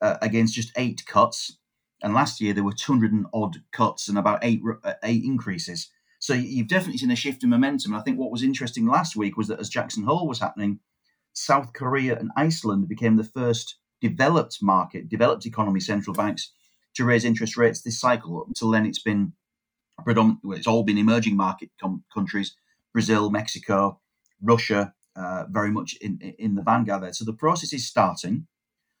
uh, 0.00 0.16
against 0.20 0.54
just 0.54 0.72
eight 0.76 1.04
cuts, 1.06 1.58
and 2.02 2.12
last 2.12 2.40
year 2.40 2.52
there 2.52 2.64
were 2.64 2.72
200 2.72 3.12
and 3.12 3.26
odd 3.32 3.58
cuts 3.70 4.08
and 4.08 4.18
about 4.18 4.40
eight 4.42 4.60
uh, 4.82 4.94
eight 5.04 5.22
increases. 5.22 5.90
So 6.18 6.34
you've 6.34 6.68
definitely 6.68 6.98
seen 6.98 7.10
a 7.12 7.16
shift 7.16 7.44
in 7.44 7.50
momentum. 7.50 7.92
And 7.92 8.00
I 8.00 8.02
think 8.02 8.18
what 8.18 8.32
was 8.32 8.42
interesting 8.42 8.86
last 8.86 9.14
week 9.14 9.36
was 9.36 9.46
that 9.48 9.60
as 9.60 9.68
Jackson 9.68 10.04
Hole 10.04 10.26
was 10.26 10.40
happening, 10.40 10.80
South 11.34 11.72
Korea 11.72 12.18
and 12.18 12.30
Iceland 12.34 12.88
became 12.88 13.16
the 13.16 13.24
first 13.24 13.76
developed 14.00 14.58
market, 14.62 15.08
developed 15.08 15.46
economy 15.46 15.80
central 15.80 16.14
banks 16.14 16.52
to 16.94 17.04
raise 17.04 17.24
interest 17.24 17.56
rates 17.56 17.82
this 17.82 18.00
cycle. 18.00 18.40
Up 18.40 18.48
until 18.48 18.70
then, 18.70 18.86
it's 18.86 19.02
been 19.02 19.32
predominantly, 20.04 20.58
it's 20.58 20.66
all 20.66 20.82
been 20.84 20.98
emerging 20.98 21.36
market 21.36 21.70
com- 21.80 22.04
countries, 22.12 22.54
Brazil, 22.92 23.30
Mexico, 23.30 24.00
Russia, 24.42 24.94
uh, 25.16 25.44
very 25.48 25.70
much 25.70 25.96
in, 26.00 26.18
in 26.38 26.54
the 26.54 26.62
vanguard 26.62 27.02
there. 27.02 27.12
So 27.12 27.24
the 27.24 27.32
process 27.32 27.72
is 27.72 27.88
starting. 27.88 28.46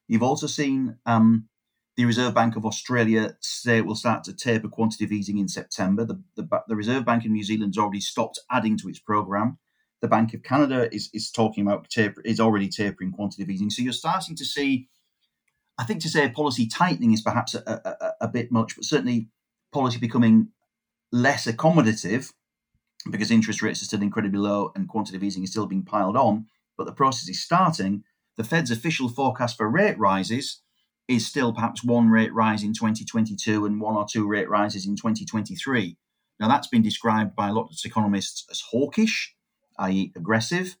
You've 0.08 0.22
also 0.22 0.46
seen 0.46 0.98
um, 1.06 1.48
the 1.96 2.04
Reserve 2.04 2.34
Bank 2.34 2.56
of 2.56 2.66
Australia 2.66 3.36
say 3.40 3.78
it 3.78 3.86
will 3.86 3.94
start 3.94 4.24
to 4.24 4.32
taper 4.32 4.68
quantitative 4.68 5.12
easing 5.12 5.38
in 5.38 5.48
September. 5.48 6.04
The, 6.04 6.22
the, 6.36 6.48
the 6.68 6.76
Reserve 6.76 7.04
Bank 7.04 7.24
in 7.24 7.32
New 7.32 7.44
Zealand 7.44 7.74
has 7.74 7.82
already 7.82 8.00
stopped 8.00 8.40
adding 8.50 8.76
to 8.78 8.88
its 8.88 8.98
program. 8.98 9.58
The 10.04 10.08
Bank 10.08 10.34
of 10.34 10.42
Canada 10.42 10.94
is, 10.94 11.08
is 11.14 11.30
talking 11.30 11.66
about 11.66 11.88
taper, 11.88 12.20
is 12.26 12.38
already 12.38 12.68
tapering 12.68 13.10
quantitative 13.10 13.48
easing. 13.48 13.70
So 13.70 13.80
you're 13.80 13.94
starting 13.94 14.36
to 14.36 14.44
see 14.44 14.86
I 15.78 15.84
think 15.84 16.02
to 16.02 16.10
say 16.10 16.28
policy 16.28 16.66
tightening 16.66 17.14
is 17.14 17.22
perhaps 17.22 17.54
a, 17.54 17.62
a, 17.66 18.26
a, 18.26 18.28
bit 18.28 18.52
much, 18.52 18.76
but 18.76 18.84
certainly 18.84 19.28
policy 19.72 19.98
becoming 19.98 20.48
less 21.10 21.46
accommodative 21.46 22.34
because 23.10 23.30
interest 23.30 23.62
rates 23.62 23.80
are 23.80 23.86
still 23.86 24.02
incredibly 24.02 24.38
low 24.38 24.72
and 24.74 24.88
quantitative 24.88 25.24
easing 25.24 25.42
is 25.42 25.52
still 25.52 25.66
being 25.66 25.82
piled 25.82 26.18
on. 26.18 26.48
But 26.76 26.84
the 26.84 26.92
process 26.92 27.30
is 27.30 27.42
starting. 27.42 28.04
The 28.36 28.44
Fed's 28.44 28.70
official 28.70 29.08
forecast 29.08 29.56
for 29.56 29.70
rate 29.70 29.98
rises 29.98 30.60
is 31.08 31.26
still 31.26 31.54
perhaps 31.54 31.82
one 31.82 32.10
rate 32.10 32.34
rise 32.34 32.62
in 32.62 32.74
2022 32.74 33.64
and 33.64 33.80
one 33.80 33.96
or 33.96 34.06
two 34.06 34.28
rate 34.28 34.50
rises 34.50 34.86
in 34.86 34.96
2023. 34.96 35.96
Now, 36.38 36.48
that's 36.48 36.68
been 36.68 36.82
described 36.82 37.34
by 37.34 37.48
a 37.48 37.52
lot 37.52 37.70
of 37.70 37.78
economists 37.84 38.44
as 38.50 38.60
hawkish, 38.70 39.33
i.e., 39.78 40.12
aggressive. 40.16 40.76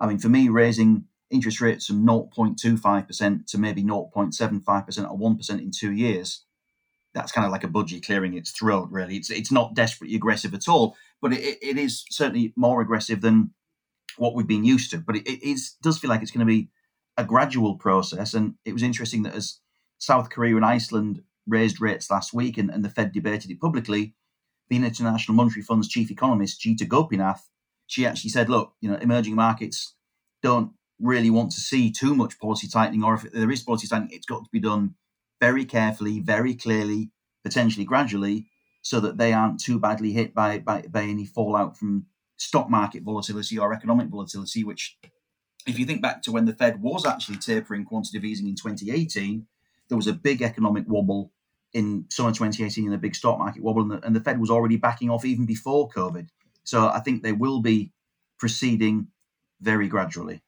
I 0.00 0.06
mean, 0.06 0.18
for 0.18 0.28
me, 0.28 0.48
raising 0.48 1.04
interest 1.30 1.60
rates 1.60 1.86
from 1.86 2.06
0.25% 2.06 3.46
to 3.46 3.58
maybe 3.58 3.82
0.75% 3.82 5.10
or 5.10 5.18
1% 5.18 5.50
in 5.50 5.70
two 5.70 5.92
years, 5.92 6.44
that's 7.14 7.32
kind 7.32 7.46
of 7.46 7.52
like 7.52 7.64
a 7.64 7.68
budgie 7.68 8.04
clearing 8.04 8.34
its 8.34 8.50
throat, 8.50 8.88
really. 8.90 9.16
It's, 9.16 9.30
it's 9.30 9.50
not 9.50 9.74
desperately 9.74 10.16
aggressive 10.16 10.54
at 10.54 10.68
all, 10.68 10.96
but 11.20 11.32
it, 11.32 11.58
it 11.62 11.78
is 11.78 12.04
certainly 12.10 12.52
more 12.56 12.80
aggressive 12.80 13.22
than 13.22 13.52
what 14.18 14.34
we've 14.34 14.46
been 14.46 14.64
used 14.64 14.90
to. 14.90 14.98
But 14.98 15.16
it, 15.16 15.26
it 15.26 15.42
is, 15.42 15.74
does 15.82 15.98
feel 15.98 16.10
like 16.10 16.22
it's 16.22 16.30
going 16.30 16.46
to 16.46 16.52
be 16.52 16.68
a 17.16 17.24
gradual 17.24 17.76
process. 17.76 18.34
And 18.34 18.54
it 18.64 18.72
was 18.72 18.82
interesting 18.82 19.22
that 19.22 19.34
as 19.34 19.58
South 19.98 20.30
Korea 20.30 20.56
and 20.56 20.64
Iceland 20.64 21.22
raised 21.46 21.80
rates 21.80 22.10
last 22.10 22.34
week 22.34 22.58
and, 22.58 22.70
and 22.70 22.84
the 22.84 22.90
Fed 22.90 23.12
debated 23.12 23.50
it 23.50 23.60
publicly, 23.60 24.14
the 24.68 24.76
International 24.76 25.34
Monetary 25.34 25.62
Fund's 25.62 25.88
chief 25.88 26.10
economist, 26.10 26.60
Geeta 26.60 26.86
Gopinath, 26.86 27.48
she 27.86 28.06
actually 28.06 28.30
said, 28.30 28.48
look, 28.48 28.72
you 28.80 28.90
know, 28.90 28.96
emerging 28.96 29.34
markets 29.34 29.94
don't 30.42 30.72
really 30.98 31.30
want 31.30 31.50
to 31.52 31.60
see 31.60 31.90
too 31.90 32.14
much 32.14 32.38
policy 32.38 32.68
tightening, 32.68 33.02
or 33.02 33.14
if 33.14 33.30
there 33.32 33.50
is 33.50 33.62
policy 33.62 33.86
tightening, 33.86 34.10
it's 34.12 34.26
got 34.26 34.44
to 34.44 34.50
be 34.52 34.60
done 34.60 34.94
very 35.40 35.64
carefully, 35.64 36.20
very 36.20 36.54
clearly, 36.54 37.10
potentially 37.44 37.84
gradually, 37.84 38.46
so 38.82 39.00
that 39.00 39.18
they 39.18 39.32
aren't 39.32 39.60
too 39.60 39.78
badly 39.78 40.12
hit 40.12 40.34
by, 40.34 40.58
by, 40.58 40.82
by 40.82 41.02
any 41.02 41.26
fallout 41.26 41.76
from 41.76 42.06
stock 42.36 42.70
market 42.70 43.02
volatility 43.02 43.58
or 43.58 43.72
economic 43.72 44.08
volatility, 44.08 44.64
which, 44.64 44.96
if 45.66 45.78
you 45.78 45.84
think 45.84 46.00
back 46.00 46.22
to 46.22 46.32
when 46.32 46.44
the 46.44 46.54
Fed 46.54 46.80
was 46.80 47.04
actually 47.04 47.38
tapering 47.38 47.84
quantitative 47.84 48.24
easing 48.24 48.48
in 48.48 48.54
2018, 48.54 49.46
there 49.88 49.96
was 49.96 50.06
a 50.06 50.12
big 50.12 50.42
economic 50.42 50.84
wobble 50.86 51.32
in 51.72 52.06
summer 52.10 52.30
2018 52.30 52.86
and 52.86 52.94
a 52.94 52.98
big 52.98 53.14
stock 53.14 53.38
market 53.38 53.62
wobble, 53.62 53.82
and 53.82 53.90
the, 53.90 54.06
and 54.06 54.16
the 54.16 54.20
Fed 54.20 54.40
was 54.40 54.50
already 54.50 54.76
backing 54.76 55.10
off 55.10 55.24
even 55.24 55.46
before 55.46 55.88
COVID. 55.90 56.28
So 56.66 56.88
I 56.88 57.00
think 57.00 57.22
they 57.22 57.32
will 57.32 57.60
be 57.60 57.92
proceeding 58.38 59.06
very 59.60 59.88
gradually. 59.88 60.42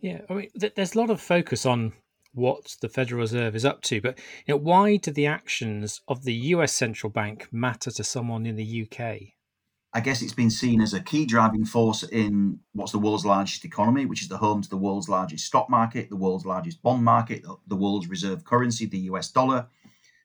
Yeah, 0.00 0.20
I 0.28 0.34
mean, 0.34 0.50
th- 0.58 0.74
there's 0.74 0.94
a 0.94 0.98
lot 0.98 1.10
of 1.10 1.20
focus 1.20 1.64
on 1.64 1.94
what 2.34 2.76
the 2.80 2.88
Federal 2.88 3.20
Reserve 3.20 3.56
is 3.56 3.64
up 3.64 3.82
to, 3.82 4.00
but 4.00 4.18
you 4.46 4.54
know, 4.54 4.58
why 4.58 4.96
do 4.96 5.10
the 5.10 5.26
actions 5.26 6.02
of 6.06 6.24
the 6.24 6.34
U.S. 6.34 6.72
central 6.72 7.10
bank 7.10 7.48
matter 7.50 7.90
to 7.90 8.04
someone 8.04 8.46
in 8.46 8.56
the 8.56 8.64
U.K.? 8.64 9.34
I 9.94 10.00
guess 10.00 10.22
it's 10.22 10.34
been 10.34 10.50
seen 10.50 10.80
as 10.80 10.94
a 10.94 11.00
key 11.00 11.26
driving 11.26 11.64
force 11.64 12.02
in 12.02 12.60
what's 12.72 12.92
the 12.92 12.98
world's 12.98 13.26
largest 13.26 13.64
economy, 13.64 14.06
which 14.06 14.22
is 14.22 14.28
the 14.28 14.38
home 14.38 14.62
to 14.62 14.68
the 14.68 14.76
world's 14.76 15.08
largest 15.08 15.46
stock 15.46 15.68
market, 15.68 16.08
the 16.08 16.16
world's 16.16 16.46
largest 16.46 16.82
bond 16.82 17.04
market, 17.04 17.44
the 17.66 17.76
world's 17.76 18.08
reserve 18.08 18.44
currency, 18.44 18.86
the 18.86 18.98
US 19.10 19.30
dollar. 19.30 19.66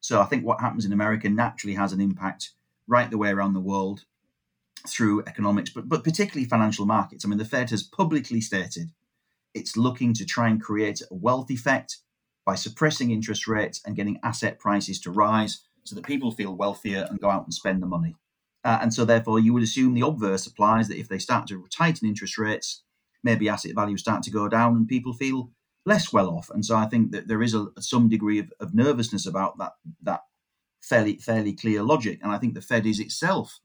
So 0.02 0.22
I 0.22 0.26
think 0.26 0.46
what 0.46 0.62
happens 0.62 0.86
in 0.86 0.94
America 0.94 1.30
naturally 1.30 1.76
has 1.76 1.92
an 1.92 2.00
impact 2.00 2.52
right 2.88 3.10
the 3.10 3.18
way 3.18 3.30
around 3.30 3.54
the 3.54 3.60
world 3.60 4.06
through 4.88 5.24
economics, 5.28 5.70
but, 5.70 5.88
but 5.88 6.04
particularly 6.04 6.48
financial 6.48 6.86
markets. 6.86 7.26
I 7.26 7.30
mean, 7.30 7.38
the 7.38 7.46
Fed 7.46 7.70
has 7.70 7.84
publicly 7.84 8.42
stated 8.42 8.92
it's 9.54 9.78
looking 9.78 10.14
to 10.14 10.26
try 10.26 10.50
and 10.50 10.62
create 10.62 11.02
a 11.02 11.16
wealth 11.16 11.50
effect 11.50 11.98
by 12.46 12.56
suppressing 12.56 13.12
interest 13.12 13.48
rates 13.48 13.82
and 13.86 13.96
getting 13.96 14.20
asset 14.24 14.60
prices 14.60 15.00
to 15.02 15.12
rise 15.12 15.64
so 15.84 15.96
that 15.96 16.06
people 16.06 16.32
feel 16.32 16.56
wealthier 16.56 17.08
and 17.10 17.20
go 17.20 17.30
out 17.30 17.44
and 17.44 17.54
spend 17.54 17.82
the 17.82 17.88
money. 17.88 18.16
Uh, 18.64 18.80
and 18.82 18.94
so, 18.94 19.06
therefore, 19.06 19.40
you 19.40 19.54
would 19.54 19.64
assume 19.64 19.94
the 19.94 20.06
obverse 20.06 20.46
applies 20.46 20.88
that 20.88 21.00
if 21.00 21.08
they 21.08 21.20
start 21.20 21.48
to 21.48 21.66
tighten 21.72 22.08
interest 22.08 22.38
rates, 22.38 22.84
maybe 23.24 23.48
asset 23.48 23.76
values 23.76 24.02
start 24.02 24.24
to 24.24 24.32
go 24.32 24.48
down 24.50 24.76
and 24.76 24.88
people 24.88 25.14
feel 25.14 25.52
less 25.86 26.12
well 26.12 26.30
off. 26.30 26.50
And 26.50 26.66
so, 26.66 26.76
I 26.76 26.86
think 26.86 27.12
that 27.12 27.28
there 27.28 27.42
is 27.42 27.54
a, 27.54 27.68
some 27.80 28.10
degree 28.10 28.40
of, 28.40 28.52
of 28.60 28.74
nervousness 28.74 29.26
about 29.26 29.58
that 29.58 29.74
that 30.04 30.22
fairly 30.82 31.18
fairly 31.18 31.54
clear 31.54 31.82
logic. 31.82 32.20
And 32.22 32.32
I 32.32 32.38
think 32.38 32.54
the 32.54 32.62
Fed 32.62 32.86
is 32.86 33.00
itself 33.00 33.60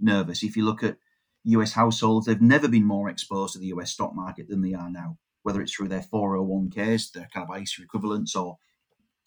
nervous. 0.00 0.42
If 0.42 0.56
you 0.56 0.64
look 0.64 0.82
at 0.82 0.98
US 1.44 1.72
households, 1.72 2.26
they've 2.26 2.40
never 2.40 2.68
been 2.68 2.84
more 2.84 3.08
exposed 3.08 3.54
to 3.54 3.58
the 3.58 3.66
US 3.66 3.92
stock 3.92 4.14
market 4.14 4.48
than 4.48 4.62
they 4.62 4.74
are 4.74 4.90
now 4.90 5.18
whether 5.46 5.62
it's 5.62 5.72
through 5.72 5.86
their 5.86 6.00
401ks, 6.12 7.12
their 7.12 7.28
kind 7.32 7.48
of 7.48 7.56
ISA 7.56 7.80
equivalents, 7.80 8.34
or 8.34 8.58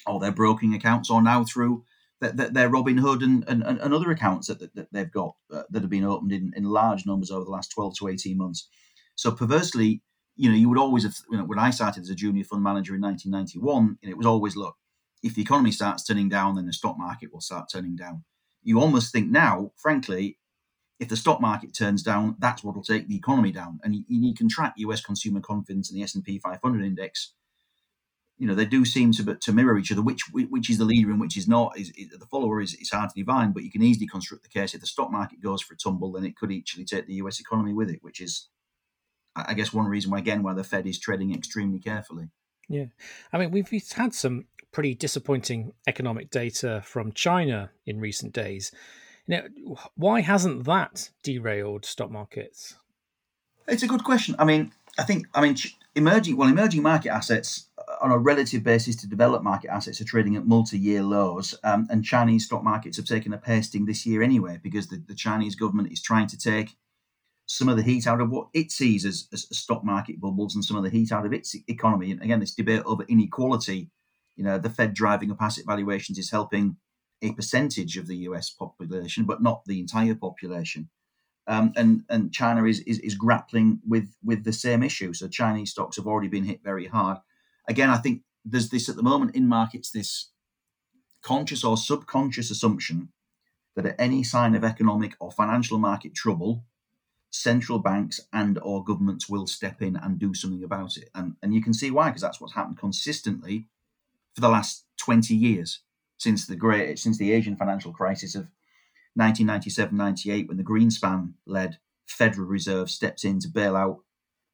or 0.06 0.20
their 0.20 0.34
broking 0.34 0.74
accounts, 0.74 1.10
or 1.10 1.22
now 1.22 1.46
through 1.46 1.86
their, 2.20 2.50
their 2.50 2.70
Robinhood 2.70 3.24
and, 3.24 3.46
and, 3.48 3.64
and 3.64 3.94
other 3.94 4.12
accounts 4.12 4.48
that, 4.48 4.60
that, 4.60 4.76
that 4.76 4.88
they've 4.92 5.12
got 5.12 5.36
uh, 5.50 5.64
that 5.70 5.82
have 5.82 5.90
been 5.90 6.04
opened 6.04 6.34
in, 6.34 6.52
in 6.58 6.66
large 6.66 7.06
numbers 7.06 7.32
over 7.32 7.46
the 7.46 7.52
last 7.52 7.72
12 7.72 8.00
to 8.00 8.10
18 8.10 8.38
months. 8.38 8.68
So 9.16 9.32
perversely, 9.32 10.02
you 10.36 10.50
know, 10.50 10.58
you 10.58 10.68
would 10.68 10.78
always 10.78 11.04
have, 11.04 11.16
you 11.32 11.38
know, 11.38 11.46
when 11.46 11.60
I 11.60 11.70
started 11.70 12.02
as 12.04 12.10
a 12.10 12.16
junior 12.16 12.44
fund 12.44 12.64
manager 12.64 12.96
in 12.96 13.02
1991, 13.02 14.00
it 14.02 14.18
was 14.18 14.26
always, 14.26 14.58
look, 14.58 14.76
if 15.24 15.36
the 15.36 15.42
economy 15.42 15.72
starts 15.72 16.04
turning 16.04 16.28
down, 16.28 16.56
then 16.56 16.66
the 16.66 16.74
stock 16.74 16.98
market 16.98 17.32
will 17.32 17.40
start 17.40 17.70
turning 17.72 17.96
down. 17.96 18.26
You 18.62 18.82
almost 18.82 19.14
think 19.14 19.30
now, 19.30 19.72
frankly, 19.78 20.38
if 21.00 21.08
the 21.08 21.16
stock 21.16 21.40
market 21.40 21.74
turns 21.74 22.04
down, 22.04 22.36
that's 22.40 22.64
what 22.64 22.76
will 22.76 22.84
take 22.84 23.08
the 23.08 23.16
economy 23.16 23.52
down. 23.52 23.80
And 23.84 23.96
you, 23.96 24.04
you 24.08 24.34
can 24.34 24.50
track 24.50 24.74
U.S. 24.78 25.02
consumer 25.02 25.40
confidence 25.40 25.90
and 25.90 25.98
the 25.98 26.04
S&P 26.04 26.40
500 26.40 26.84
index. 26.84 27.34
You 28.38 28.48
know 28.48 28.56
they 28.56 28.66
do 28.66 28.86
seem 28.86 29.12
to 29.14 29.36
to 29.36 29.52
mirror 29.52 29.78
each 29.78 29.92
other. 29.92 30.02
Which 30.02 30.22
which 30.32 30.70
is 30.70 30.78
the 30.78 30.86
leader 30.86 31.12
and 31.12 31.20
which 31.20 31.36
is 31.36 31.46
not 31.46 31.78
is, 31.78 31.90
is 31.98 32.10
the 32.10 32.26
follower 32.26 32.62
is, 32.62 32.74
is 32.76 32.90
hard 32.90 33.10
to 33.10 33.20
divine. 33.20 33.52
But 33.52 33.64
you 33.64 33.72
can 33.72 33.84
easily 33.84 34.08
construct 34.08 34.44
the 34.44 34.50
case 34.50 34.74
if 34.74 34.80
the 34.80 34.88
stock 34.88 35.12
market 35.12 35.42
goes 35.42 35.62
for 35.62 35.74
a 35.74 35.78
tumble, 35.78 36.14
then 36.14 36.24
it 36.24 36.38
could 36.38 36.50
actually 36.54 36.86
take 36.86 37.06
the 37.06 37.16
U.S. 37.16 37.42
economy 37.42 37.74
with 37.74 37.90
it, 37.90 38.00
which 38.02 38.22
is, 38.22 38.48
I 39.36 39.54
guess, 39.56 39.74
one 39.74 39.88
reason 39.88 40.10
why 40.10 40.20
again 40.20 40.42
why 40.42 40.54
the 40.54 40.64
Fed 40.64 40.88
is 40.88 40.98
treading 40.98 41.36
extremely 41.36 41.80
carefully. 41.80 42.30
Yeah, 42.70 42.86
I 43.34 43.40
mean 43.40 43.52
we've 43.52 43.92
had 43.92 44.14
some 44.14 44.46
pretty 44.72 44.96
disappointing 44.96 45.74
economic 45.86 46.30
data 46.30 46.82
from 46.86 47.12
China 47.12 47.72
in 47.86 48.00
recent 48.00 48.32
days. 48.32 48.72
Now, 49.30 49.44
why 49.96 50.22
hasn't 50.22 50.66
that 50.66 51.12
derailed 51.22 51.86
stock 51.86 52.10
markets? 52.10 52.78
It's 53.68 53.84
a 53.84 53.88
good 53.88 54.04
question. 54.04 54.36
I 54.40 54.44
mean, 54.44 54.72
I 54.98 55.04
think, 55.04 55.28
I 55.36 55.42
mean, 55.42 55.56
emerging, 55.94 56.36
well, 56.36 56.50
emerging 56.50 56.82
market 56.82 57.12
assets 57.12 57.68
uh, 57.78 57.98
on 58.02 58.10
a 58.10 58.18
relative 58.18 58.64
basis 58.64 58.96
to 58.98 59.08
developed 59.08 59.44
market 59.44 59.70
assets 59.70 60.02
are 60.02 60.06
trading 60.06 60.36
at 60.36 60.48
multi-year 60.48 61.04
lows, 61.04 61.54
um, 61.64 61.86
and 61.92 62.04
Chinese 62.04 62.48
stock 62.48 62.64
markets 62.64 62.98
have 62.98 63.06
taken 63.06 63.32
a 63.32 63.38
pasting 63.38 63.86
this 63.86 64.04
year 64.04 64.24
anyway 64.24 64.60
because 64.64 64.88
the, 64.88 64.98
the, 65.08 65.14
Chinese 65.14 65.54
government 65.54 65.92
is 65.92 66.02
trying 66.02 66.26
to 66.26 66.38
take 66.38 66.76
some 67.46 67.70
of 67.70 67.78
the 67.78 67.84
heat 67.84 68.08
out 68.08 68.22
of 68.22 68.32
what 68.32 68.48
it 68.56 68.72
sees 68.72 69.06
as, 69.06 69.28
as 69.32 69.46
stock 69.56 69.84
market 69.84 70.20
bubbles 70.20 70.56
and 70.56 70.66
some 70.66 70.76
of 70.76 70.82
the 70.84 70.90
heat 70.90 71.12
out 71.12 71.28
of 71.28 71.34
its 71.34 71.56
economy. 71.68 72.10
And 72.10 72.20
again, 72.24 72.40
this 72.40 72.56
debate 72.56 72.82
over 72.84 73.04
inequality, 73.04 73.92
you 74.36 74.44
know, 74.44 74.58
the 74.58 74.72
Fed 74.72 74.96
driving 74.96 75.30
up 75.30 75.40
asset 75.40 75.66
valuations 75.68 76.18
is 76.18 76.32
helping 76.32 76.78
a 77.22 77.34
percentage 77.34 77.98
of 77.98 78.08
the 78.08 78.18
US 78.18 78.50
population, 78.50 79.26
but 79.26 79.42
not 79.42 79.66
the 79.66 79.80
entire 79.80 80.16
population. 80.16 80.90
Um, 81.48 81.74
and 81.76 82.04
and 82.10 82.32
China 82.32 82.66
is, 82.66 82.82
is 82.82 83.00
is 83.00 83.16
grappling 83.16 83.80
with 83.88 84.16
with 84.24 84.44
the 84.44 84.54
same 84.54 84.84
issue. 84.84 85.14
So 85.14 85.28
Chinese 85.28 85.72
stocks 85.72 85.98
have 85.98 86.08
already 86.08 86.28
been 86.28 86.46
hit 86.46 86.62
very 86.64 86.88
hard. 86.88 87.18
Again, 87.68 87.90
I 87.90 87.98
think 87.98 88.22
there's 88.46 88.70
this 88.70 88.88
at 88.90 88.96
the 88.96 89.04
moment 89.04 89.36
in 89.36 89.48
markets 89.48 89.92
this 89.92 90.30
conscious 91.22 91.64
or 91.64 91.78
subconscious 91.78 92.52
assumption 92.52 93.10
that 93.76 93.86
at 93.86 93.96
any 94.00 94.24
sign 94.24 94.56
of 94.56 94.64
economic 94.64 95.16
or 95.20 95.32
financial 95.32 95.78
market 95.78 96.14
trouble, 96.14 96.66
central 97.32 97.80
banks 97.80 98.20
and 98.34 98.60
or 98.62 98.84
governments 98.84 99.30
will 99.30 99.48
step 99.48 99.82
in 99.82 99.96
and 99.96 100.20
do 100.20 100.34
something 100.34 100.64
about 100.64 100.98
it. 100.98 101.10
And, 101.14 101.36
and 101.42 101.54
you 101.54 101.62
can 101.62 101.74
see 101.74 101.92
why, 101.92 102.10
because 102.10 102.22
that's 102.22 102.42
what's 102.42 102.56
happened 102.56 102.78
consistently 102.78 103.68
for 104.34 104.42
the 104.42 104.50
last 104.50 104.86
20 104.98 105.36
years 105.36 105.82
since 106.20 106.46
the 106.46 106.56
great 106.56 107.00
since 107.00 107.18
the 107.18 107.32
Asian 107.32 107.56
financial 107.56 107.92
crisis 107.92 108.36
of 108.36 108.48
1997-98 109.18 110.48
when 110.48 110.58
the 110.58 110.64
Greenspan 110.64 111.34
led 111.48 111.80
Federal 112.06 112.48
Reserve 112.48 112.90
stepped 112.90 113.24
in 113.24 113.40
to 113.40 113.48
bail 113.48 113.76
out 113.76 114.00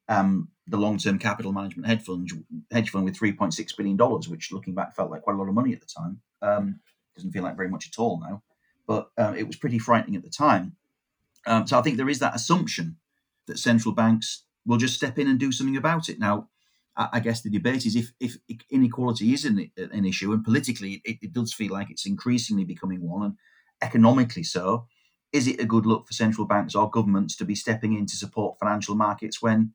um, 0.08 0.48
the 0.66 0.76
long-term 0.76 1.18
capital 1.18 1.52
management 1.52 1.86
hedge 1.86 2.02
fund, 2.02 2.30
hedge 2.72 2.90
fund 2.90 3.04
with 3.04 3.18
3.6 3.18 3.76
billion 3.76 3.96
dollars, 3.96 4.28
which 4.28 4.52
looking 4.52 4.74
back 4.74 4.94
felt 4.94 5.10
like 5.10 5.22
quite 5.22 5.34
a 5.34 5.38
lot 5.38 5.48
of 5.48 5.54
money 5.54 5.72
at 5.72 5.80
the 5.80 5.86
time. 5.86 6.20
Um, 6.42 6.80
doesn't 7.14 7.32
feel 7.32 7.42
like 7.42 7.56
very 7.56 7.68
much 7.68 7.88
at 7.88 7.98
all 7.98 8.20
now, 8.20 8.42
but 8.86 9.10
um, 9.18 9.34
it 9.34 9.46
was 9.46 9.56
pretty 9.56 9.78
frightening 9.78 10.16
at 10.16 10.22
the 10.22 10.30
time. 10.30 10.76
Um, 11.46 11.66
so 11.66 11.78
I 11.78 11.82
think 11.82 11.96
there 11.96 12.08
is 12.08 12.18
that 12.18 12.34
assumption 12.34 12.96
that 13.46 13.58
central 13.58 13.94
banks 13.94 14.44
will 14.66 14.76
just 14.76 14.94
step 14.94 15.18
in 15.18 15.28
and 15.28 15.38
do 15.38 15.52
something 15.52 15.76
about 15.76 16.08
it. 16.08 16.18
Now, 16.18 16.48
I 16.96 17.20
guess 17.20 17.42
the 17.42 17.50
debate 17.50 17.84
is 17.84 17.94
if, 17.94 18.12
if 18.20 18.38
inequality 18.70 19.34
is 19.34 19.44
an, 19.44 19.70
an 19.76 20.04
issue, 20.06 20.32
and 20.32 20.42
politically 20.42 21.02
it, 21.04 21.18
it, 21.20 21.32
does 21.32 21.52
feel 21.52 21.72
like 21.72 21.90
it's 21.90 22.06
increasingly 22.06 22.64
becoming 22.64 23.06
one, 23.06 23.22
and 23.22 23.34
economically 23.82 24.42
so, 24.42 24.86
is 25.32 25.46
it 25.46 25.60
a 25.60 25.66
good 25.66 25.84
look 25.84 26.06
for 26.06 26.14
central 26.14 26.46
banks 26.46 26.74
or 26.74 26.88
governments 26.88 27.36
to 27.36 27.44
be 27.44 27.54
stepping 27.54 27.92
in 27.92 28.06
to 28.06 28.16
support 28.16 28.58
financial 28.58 28.94
markets 28.94 29.42
when 29.42 29.74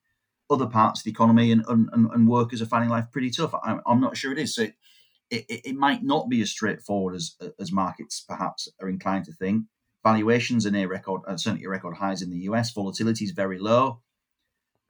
other 0.50 0.66
parts 0.66 1.02
of 1.02 1.04
the 1.04 1.12
economy 1.12 1.52
and, 1.52 1.64
and, 1.68 1.90
and 1.94 2.28
workers 2.28 2.62
are 2.62 2.66
finding 2.66 2.90
life 2.90 3.06
pretty 3.12 3.30
tough? 3.30 3.54
I'm, 3.64 3.82
I'm 3.86 4.02
not 4.02 4.18
sure 4.18 4.32
it 4.32 4.40
is. 4.40 4.56
So 4.56 4.64
it, 4.64 4.76
it, 5.30 5.62
it, 5.66 5.76
might 5.76 6.04
not 6.04 6.30
be 6.30 6.42
as 6.42 6.50
straightforward 6.50 7.16
as, 7.16 7.36
as 7.60 7.72
markets 7.72 8.26
perhaps 8.28 8.68
are 8.82 8.90
inclined 8.90 9.26
to 9.26 9.34
think. 9.34 9.66
Valuations 10.04 10.66
are 10.66 10.72
near 10.72 10.88
record, 10.88 11.22
uh, 11.28 11.38
certainly 11.38 11.68
record 11.68 11.96
highs 11.96 12.24
in 12.24 12.32
the 12.32 12.40
US. 12.50 12.74
Volatility 12.74 13.26
is 13.26 13.32
very 13.32 13.60
low. 13.60 14.02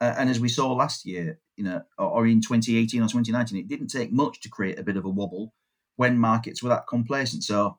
Uh, 0.02 0.16
and 0.18 0.28
as 0.28 0.40
we 0.40 0.48
saw 0.48 0.72
last 0.72 1.06
year, 1.06 1.38
you 1.56 1.62
know, 1.62 1.80
or, 1.96 2.06
or 2.06 2.26
in 2.26 2.40
2018 2.40 3.00
or 3.00 3.04
2019, 3.04 3.56
it 3.56 3.68
didn't 3.68 3.86
take 3.86 4.10
much 4.10 4.40
to 4.40 4.48
create 4.48 4.76
a 4.76 4.82
bit 4.82 4.96
of 4.96 5.04
a 5.04 5.08
wobble 5.08 5.54
when 5.94 6.18
markets 6.18 6.60
were 6.60 6.70
that 6.70 6.88
complacent. 6.88 7.44
So, 7.44 7.78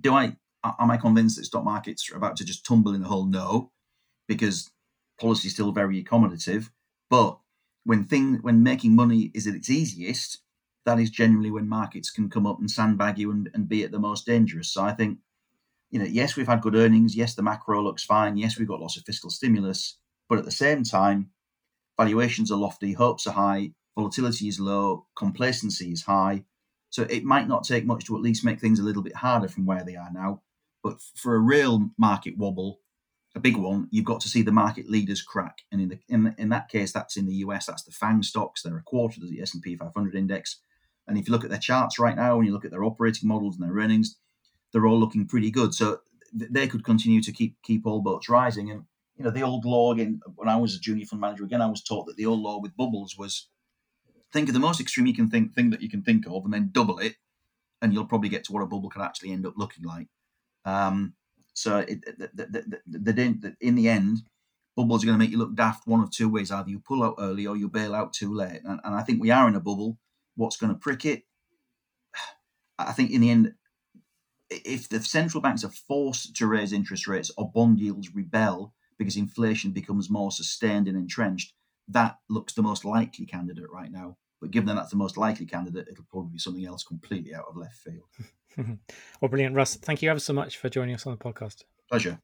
do 0.00 0.14
I 0.14 0.34
am 0.64 0.90
I 0.90 0.96
convinced 0.96 1.36
that 1.36 1.44
stock 1.44 1.62
markets 1.62 2.10
are 2.10 2.16
about 2.16 2.36
to 2.36 2.44
just 2.46 2.64
tumble 2.64 2.94
in 2.94 3.02
the 3.02 3.08
hole? 3.08 3.26
No, 3.26 3.70
because 4.26 4.70
policy 5.20 5.48
is 5.48 5.52
still 5.52 5.72
very 5.72 6.02
accommodative. 6.02 6.70
But 7.10 7.38
when 7.84 8.04
thing 8.04 8.38
when 8.40 8.62
making 8.62 8.96
money 8.96 9.30
is 9.34 9.46
at 9.46 9.54
its 9.54 9.68
easiest, 9.68 10.38
that 10.86 10.98
is 10.98 11.10
generally 11.10 11.50
when 11.50 11.68
markets 11.68 12.10
can 12.10 12.30
come 12.30 12.46
up 12.46 12.60
and 12.60 12.70
sandbag 12.70 13.18
you 13.18 13.30
and, 13.30 13.50
and 13.52 13.68
be 13.68 13.84
at 13.84 13.90
the 13.90 13.98
most 13.98 14.24
dangerous. 14.24 14.72
So 14.72 14.82
I 14.82 14.92
think 14.92 15.18
you 15.90 15.98
know, 15.98 16.06
yes, 16.06 16.34
we've 16.34 16.48
had 16.48 16.62
good 16.62 16.74
earnings. 16.74 17.14
Yes, 17.14 17.34
the 17.34 17.42
macro 17.42 17.82
looks 17.82 18.04
fine. 18.04 18.38
Yes, 18.38 18.58
we've 18.58 18.66
got 18.66 18.80
lots 18.80 18.96
of 18.96 19.04
fiscal 19.04 19.28
stimulus. 19.28 19.98
But 20.28 20.38
at 20.38 20.44
the 20.44 20.50
same 20.50 20.82
time, 20.82 21.30
valuations 21.98 22.50
are 22.50 22.56
lofty, 22.56 22.92
hopes 22.92 23.26
are 23.26 23.32
high, 23.32 23.72
volatility 23.96 24.48
is 24.48 24.60
low, 24.60 25.06
complacency 25.16 25.92
is 25.92 26.02
high. 26.02 26.44
So 26.90 27.02
it 27.04 27.24
might 27.24 27.48
not 27.48 27.64
take 27.64 27.84
much 27.84 28.06
to 28.06 28.16
at 28.16 28.22
least 28.22 28.44
make 28.44 28.60
things 28.60 28.78
a 28.78 28.84
little 28.84 29.02
bit 29.02 29.16
harder 29.16 29.48
from 29.48 29.66
where 29.66 29.84
they 29.84 29.96
are 29.96 30.10
now. 30.12 30.42
But 30.82 30.98
for 31.14 31.34
a 31.34 31.40
real 31.40 31.90
market 31.98 32.36
wobble, 32.36 32.80
a 33.34 33.40
big 33.40 33.56
one, 33.56 33.88
you've 33.90 34.04
got 34.04 34.20
to 34.20 34.28
see 34.28 34.42
the 34.42 34.52
market 34.52 34.88
leaders 34.88 35.20
crack. 35.20 35.58
And 35.70 35.80
in 35.80 35.88
the, 35.90 35.98
in, 36.08 36.34
in 36.38 36.48
that 36.50 36.68
case, 36.68 36.92
that's 36.92 37.16
in 37.16 37.26
the 37.26 37.34
US. 37.36 37.66
That's 37.66 37.82
the 37.82 37.92
FANG 37.92 38.22
stocks. 38.22 38.62
They're 38.62 38.78
a 38.78 38.82
quarter 38.82 39.20
of 39.22 39.28
the 39.28 39.42
S&P 39.42 39.76
500 39.76 40.14
index. 40.14 40.60
And 41.06 41.18
if 41.18 41.28
you 41.28 41.32
look 41.32 41.44
at 41.44 41.50
their 41.50 41.58
charts 41.58 41.98
right 41.98 42.16
now, 42.16 42.38
and 42.38 42.46
you 42.46 42.52
look 42.52 42.64
at 42.64 42.70
their 42.70 42.84
operating 42.84 43.28
models 43.28 43.56
and 43.56 43.64
their 43.68 43.76
earnings, 43.76 44.16
they're 44.72 44.86
all 44.86 44.98
looking 44.98 45.26
pretty 45.26 45.50
good. 45.50 45.74
So 45.74 46.00
they 46.32 46.66
could 46.66 46.84
continue 46.84 47.22
to 47.22 47.32
keep 47.32 47.56
keep 47.62 47.86
all 47.86 48.00
boats 48.00 48.28
rising. 48.28 48.70
And 48.70 48.84
you 49.16 49.24
know, 49.24 49.30
the 49.30 49.42
old 49.42 49.64
law 49.64 49.92
again. 49.92 50.20
When 50.34 50.48
I 50.48 50.56
was 50.56 50.74
a 50.74 50.80
junior 50.80 51.06
fund 51.06 51.20
manager, 51.20 51.44
again, 51.44 51.62
I 51.62 51.70
was 51.70 51.82
taught 51.82 52.06
that 52.06 52.16
the 52.16 52.26
old 52.26 52.40
law 52.40 52.60
with 52.60 52.76
bubbles 52.76 53.16
was 53.18 53.48
think 54.32 54.48
of 54.48 54.54
the 54.54 54.60
most 54.60 54.80
extreme 54.80 55.06
you 55.06 55.14
can 55.14 55.30
think 55.30 55.54
thing 55.54 55.70
that 55.70 55.82
you 55.82 55.88
can 55.88 56.02
think 56.02 56.26
of, 56.26 56.44
and 56.44 56.52
then 56.52 56.70
double 56.72 56.98
it, 56.98 57.16
and 57.80 57.92
you'll 57.92 58.06
probably 58.06 58.28
get 58.28 58.44
to 58.44 58.52
what 58.52 58.62
a 58.62 58.66
bubble 58.66 58.90
can 58.90 59.02
actually 59.02 59.32
end 59.32 59.46
up 59.46 59.54
looking 59.56 59.84
like. 59.84 60.08
Um, 60.64 61.14
so 61.54 61.78
it, 61.78 62.04
the, 62.04 62.30
the, 62.34 63.12
the, 63.12 63.56
in 63.60 63.74
the 63.74 63.88
end, 63.88 64.22
bubbles 64.76 65.02
are 65.02 65.06
going 65.06 65.18
to 65.18 65.24
make 65.24 65.30
you 65.30 65.38
look 65.38 65.54
daft 65.54 65.86
one 65.86 66.02
of 66.02 66.10
two 66.10 66.28
ways: 66.28 66.50
either 66.50 66.68
you 66.68 66.80
pull 66.80 67.02
out 67.02 67.16
early 67.18 67.46
or 67.46 67.56
you 67.56 67.68
bail 67.68 67.94
out 67.94 68.12
too 68.12 68.34
late. 68.34 68.60
And, 68.64 68.80
and 68.84 68.94
I 68.94 69.02
think 69.02 69.22
we 69.22 69.30
are 69.30 69.48
in 69.48 69.56
a 69.56 69.60
bubble. 69.60 69.98
What's 70.34 70.58
going 70.58 70.72
to 70.72 70.78
prick 70.78 71.06
it? 71.06 71.22
I 72.78 72.92
think 72.92 73.10
in 73.10 73.22
the 73.22 73.30
end, 73.30 73.54
if 74.50 74.90
the 74.90 75.02
central 75.02 75.40
banks 75.40 75.64
are 75.64 75.70
forced 75.70 76.36
to 76.36 76.46
raise 76.46 76.74
interest 76.74 77.08
rates 77.08 77.30
or 77.38 77.50
bond 77.50 77.80
yields 77.80 78.14
rebel 78.14 78.74
because 78.98 79.16
inflation 79.16 79.72
becomes 79.72 80.10
more 80.10 80.30
sustained 80.30 80.88
and 80.88 80.96
entrenched, 80.96 81.54
that 81.88 82.18
looks 82.28 82.54
the 82.54 82.62
most 82.62 82.84
likely 82.84 83.26
candidate 83.26 83.70
right 83.72 83.90
now. 83.90 84.16
But 84.40 84.50
given 84.50 84.66
that 84.66 84.74
that's 84.74 84.90
the 84.90 84.96
most 84.96 85.16
likely 85.16 85.46
candidate, 85.46 85.88
it'll 85.90 86.04
probably 86.10 86.32
be 86.32 86.38
something 86.38 86.66
else 86.66 86.84
completely 86.84 87.34
out 87.34 87.46
of 87.48 87.56
left 87.56 87.76
field. 87.76 88.04
well, 89.20 89.28
brilliant, 89.28 89.54
Russ. 89.54 89.76
Thank 89.76 90.02
you 90.02 90.10
ever 90.10 90.20
so 90.20 90.32
much 90.32 90.58
for 90.58 90.68
joining 90.68 90.94
us 90.94 91.06
on 91.06 91.12
the 91.12 91.18
podcast. 91.18 91.64
Pleasure. 91.88 92.20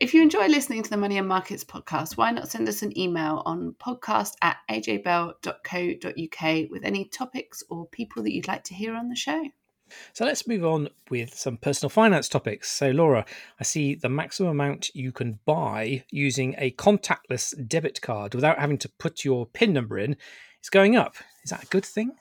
If 0.00 0.14
you 0.14 0.22
enjoy 0.22 0.48
listening 0.48 0.82
to 0.82 0.90
the 0.90 0.96
Money 0.96 1.18
and 1.18 1.28
Markets 1.28 1.62
podcast, 1.62 2.16
why 2.16 2.32
not 2.32 2.48
send 2.48 2.68
us 2.68 2.82
an 2.82 2.98
email 2.98 3.42
on 3.46 3.76
podcast 3.78 4.32
at 4.42 4.56
ajbell.co.uk 4.68 6.70
with 6.70 6.84
any 6.84 7.04
topics 7.04 7.62
or 7.70 7.86
people 7.86 8.24
that 8.24 8.32
you'd 8.32 8.48
like 8.48 8.64
to 8.64 8.74
hear 8.74 8.96
on 8.96 9.08
the 9.08 9.14
show? 9.14 9.44
So 10.12 10.24
let's 10.24 10.46
move 10.46 10.64
on 10.64 10.88
with 11.10 11.34
some 11.34 11.56
personal 11.56 11.90
finance 11.90 12.28
topics. 12.28 12.70
So, 12.70 12.90
Laura, 12.90 13.24
I 13.60 13.64
see 13.64 13.94
the 13.94 14.08
maximum 14.08 14.50
amount 14.50 14.94
you 14.94 15.12
can 15.12 15.38
buy 15.44 16.04
using 16.10 16.54
a 16.58 16.70
contactless 16.72 17.68
debit 17.68 18.00
card 18.00 18.34
without 18.34 18.58
having 18.58 18.78
to 18.78 18.88
put 18.88 19.24
your 19.24 19.46
PIN 19.46 19.72
number 19.72 19.98
in 19.98 20.16
is 20.62 20.70
going 20.70 20.96
up. 20.96 21.16
Is 21.44 21.50
that 21.50 21.64
a 21.64 21.66
good 21.66 21.84
thing? 21.84 22.12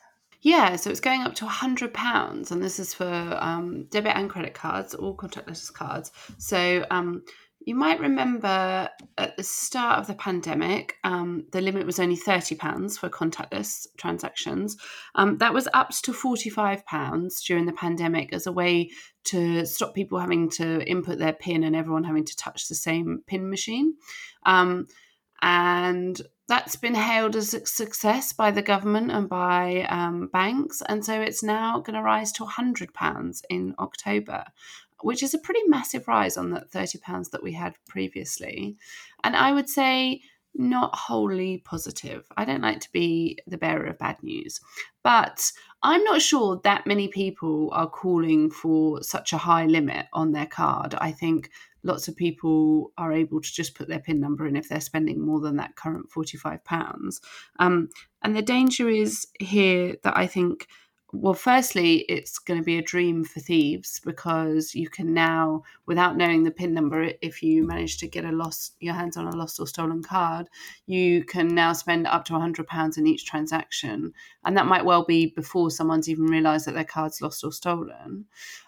Yeah, 0.42 0.76
so 0.76 0.90
it's 0.90 1.00
going 1.00 1.22
up 1.22 1.36
to 1.36 1.46
£100, 1.46 2.52
and 2.52 2.64
this 2.64 2.80
is 2.80 2.96
for 2.96 3.38
um, 3.40 3.86
debit 3.92 4.16
and 4.16 4.28
credit 4.28 4.56
cards, 4.56 4.96
all 4.96 5.16
contactless 5.16 5.72
cards. 5.72 6.12
So 6.40 6.84
um, 6.90 7.24
you 7.66 7.76
might 7.76 8.00
remember 8.00 8.90
at 9.18 9.38
the 9.38 9.44
start 9.44 10.00
of 10.00 10.08
the 10.08 10.16
pandemic, 10.16 10.96
um, 11.04 11.46
the 11.52 11.62
limit 11.62 11.86
was 11.86 12.00
only 12.00 12.18
£30 12.18 12.98
for 12.98 13.10
contactless 13.10 13.88
transactions. 13.98 14.78
Um, 15.16 15.38
that 15.38 15.54
was 15.54 15.68
up 15.74 15.90
to 15.90 16.12
£45 16.12 17.46
during 17.46 17.66
the 17.66 17.74
pandemic 17.74 18.34
as 18.34 18.48
a 18.48 18.52
way 18.52 18.90
to 19.26 19.66
stop 19.66 19.94
people 19.94 20.20
having 20.20 20.50
to 20.52 20.84
input 20.88 21.20
their 21.20 21.34
PIN 21.34 21.64
and 21.64 21.76
everyone 21.76 22.04
having 22.04 22.26
to 22.26 22.36
touch 22.36 22.68
the 22.68 22.76
same 22.76 23.22
PIN 23.28 23.50
machine. 23.50 23.96
Um, 24.46 24.88
and 25.42 26.22
that's 26.48 26.76
been 26.76 26.96
hailed 26.96 27.36
as 27.36 27.54
a 27.54 27.66
success 27.66 28.34
by 28.34 28.52
the 28.52 28.62
government 28.62 29.12
and 29.12 29.30
by 29.30 29.88
um, 29.90 30.30
banks. 30.34 30.82
And 30.88 31.04
so 31.04 31.22
it's 31.22 31.42
now 31.42 31.80
going 31.80 31.96
to 31.96 32.02
rise 32.02 32.32
to 32.34 32.44
£100 32.44 33.42
in 33.50 33.74
October 33.80 34.46
which 35.04 35.24
is 35.24 35.34
a 35.34 35.40
pretty 35.40 35.62
massive 35.68 36.08
rise 36.08 36.38
on 36.38 36.52
the 36.52 36.66
£30 36.74 37.32
that 37.32 37.44
we 37.44 37.54
had 37.54 37.76
previously. 37.88 38.78
And 39.24 39.36
I 39.36 39.52
would 39.52 39.70
say 39.70 40.22
not 40.54 40.94
wholly 40.96 41.60
positive. 41.60 42.26
I 42.36 42.46
don't 42.46 42.62
like 42.62 42.82
to 42.82 42.92
be 42.92 43.38
the 43.48 43.58
bearer 43.58 43.86
of 43.86 43.98
bad 43.98 44.22
news, 44.22 44.60
but 45.04 45.52
I'm 45.82 46.04
not 46.04 46.22
sure 46.22 46.60
that 46.64 46.86
many 46.86 47.08
people 47.08 47.70
are 47.72 47.90
calling 47.90 48.52
for 48.52 49.02
such 49.02 49.34
a 49.34 49.38
high 49.38 49.66
limit 49.66 50.08
on 50.14 50.32
their 50.32 50.46
card. 50.46 50.96
I 50.96 51.12
think 51.12 51.50
lots 51.84 52.08
of 52.08 52.16
people 52.16 52.92
are 52.98 53.14
able 53.14 53.42
to 53.42 53.54
just 53.54 53.76
put 53.76 53.88
their 53.88 54.00
PIN 54.00 54.20
number 54.20 54.46
in 54.46 54.56
if 54.56 54.70
they're 54.70 54.82
spending 54.82 55.26
more 55.26 55.40
than 55.40 55.56
that 55.56 55.76
current 55.76 56.10
£45. 56.10 57.22
Um, 57.60 57.90
and 58.22 58.36
the 58.36 58.42
danger 58.42 58.90
is 58.90 59.28
here 59.40 59.96
that 60.04 60.16
I 60.16 60.28
think 60.28 60.68
well, 61.14 61.34
firstly, 61.34 62.06
it's 62.08 62.40
going 62.40 62.60
to 62.60 62.64
be 62.64 62.78
a 62.78 62.82
dream 62.82 63.26
for 63.26 63.42
thieves 63.42 64.00
because 64.00 64.74
you 64.74 64.90
can 64.90 65.14
now, 65.14 65.64
without 65.86 66.16
knowing 66.16 66.44
the 66.44 66.52
PIN 66.52 66.74
number, 66.74 67.12
if 67.22 67.44
you 67.44 67.68
manage 67.68 67.98
to 67.98 68.08
get 68.08 68.24
a 68.24 68.32
lost 68.32 68.76
your 68.80 68.94
hands 68.94 69.18
on 69.18 69.28
a 69.28 69.36
lost 69.36 69.60
or 69.60 69.68
stolen 69.68 70.02
card, 70.02 70.48
you 70.86 71.26
can 71.26 71.50
now 71.50 71.74
spend 71.74 72.08
up 72.08 72.24
to 72.26 72.34
£100 72.34 72.98
in 72.98 73.08
each 73.08 73.26
transaction. 73.26 74.14
And 74.46 74.56
that 74.56 74.68
might 74.68 74.86
well 74.86 75.04
be 75.04 75.28
before 75.28 75.70
someone's 75.70 76.08
even 76.08 76.26
realised 76.26 76.66
that 76.68 76.76
their 76.76 76.86
card's 76.86 77.22
lost 77.22 77.44
or 77.44 77.52
stolen. 77.52 78.26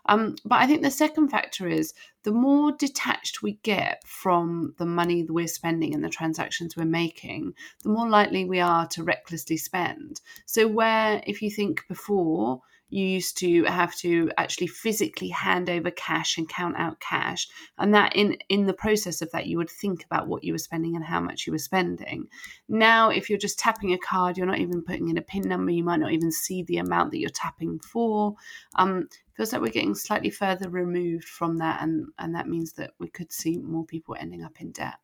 Um, 0.07 0.35
but 0.43 0.59
I 0.59 0.67
think 0.67 0.81
the 0.81 0.91
second 0.91 1.29
factor 1.29 1.69
is 1.69 1.93
the 2.23 2.31
more 2.31 2.71
detached 2.71 3.41
we 3.41 3.53
get 3.63 4.01
from 4.05 4.73
the 4.77 4.85
money 4.85 5.23
that 5.23 5.33
we're 5.33 5.47
spending 5.47 5.93
and 5.93 6.03
the 6.03 6.09
transactions 6.09 6.75
we're 6.75 6.85
making, 6.85 7.53
the 7.83 7.89
more 7.89 8.09
likely 8.09 8.45
we 8.45 8.59
are 8.59 8.87
to 8.87 9.03
recklessly 9.03 9.57
spend. 9.57 10.21
So, 10.45 10.67
where 10.67 11.21
if 11.27 11.41
you 11.41 11.51
think 11.51 11.85
before, 11.87 12.61
you 12.89 13.05
used 13.05 13.37
to 13.39 13.63
have 13.63 13.95
to 13.95 14.31
actually 14.37 14.67
physically 14.67 15.29
hand 15.29 15.69
over 15.69 15.89
cash 15.89 16.37
and 16.37 16.47
count 16.47 16.75
out 16.77 16.99
cash 16.99 17.47
and 17.79 17.93
that 17.93 18.15
in 18.15 18.37
in 18.49 18.67
the 18.67 18.73
process 18.73 19.21
of 19.21 19.31
that 19.31 19.47
you 19.47 19.57
would 19.57 19.69
think 19.69 20.05
about 20.05 20.27
what 20.27 20.43
you 20.43 20.53
were 20.53 20.59
spending 20.59 20.95
and 20.95 21.03
how 21.03 21.19
much 21.19 21.47
you 21.47 21.53
were 21.53 21.59
spending. 21.59 22.27
Now 22.69 23.09
if 23.09 23.29
you're 23.29 23.39
just 23.39 23.57
tapping 23.57 23.93
a 23.93 23.97
card 23.97 24.37
you're 24.37 24.45
not 24.45 24.59
even 24.59 24.83
putting 24.83 25.09
in 25.09 25.17
a 25.17 25.21
pin 25.21 25.41
number 25.41 25.71
you 25.71 25.83
might 25.83 25.99
not 25.99 26.11
even 26.11 26.31
see 26.31 26.63
the 26.63 26.77
amount 26.77 27.11
that 27.11 27.19
you're 27.19 27.29
tapping 27.29 27.79
for. 27.79 28.35
Um, 28.75 29.07
feels 29.35 29.51
like 29.51 29.61
we're 29.61 29.69
getting 29.69 29.95
slightly 29.95 30.29
further 30.29 30.69
removed 30.69 31.25
from 31.25 31.57
that 31.57 31.81
and 31.81 32.07
and 32.19 32.35
that 32.35 32.47
means 32.47 32.73
that 32.73 32.91
we 32.99 33.07
could 33.07 33.31
see 33.31 33.57
more 33.57 33.85
people 33.85 34.15
ending 34.19 34.43
up 34.43 34.61
in 34.61 34.71
debt. 34.71 34.95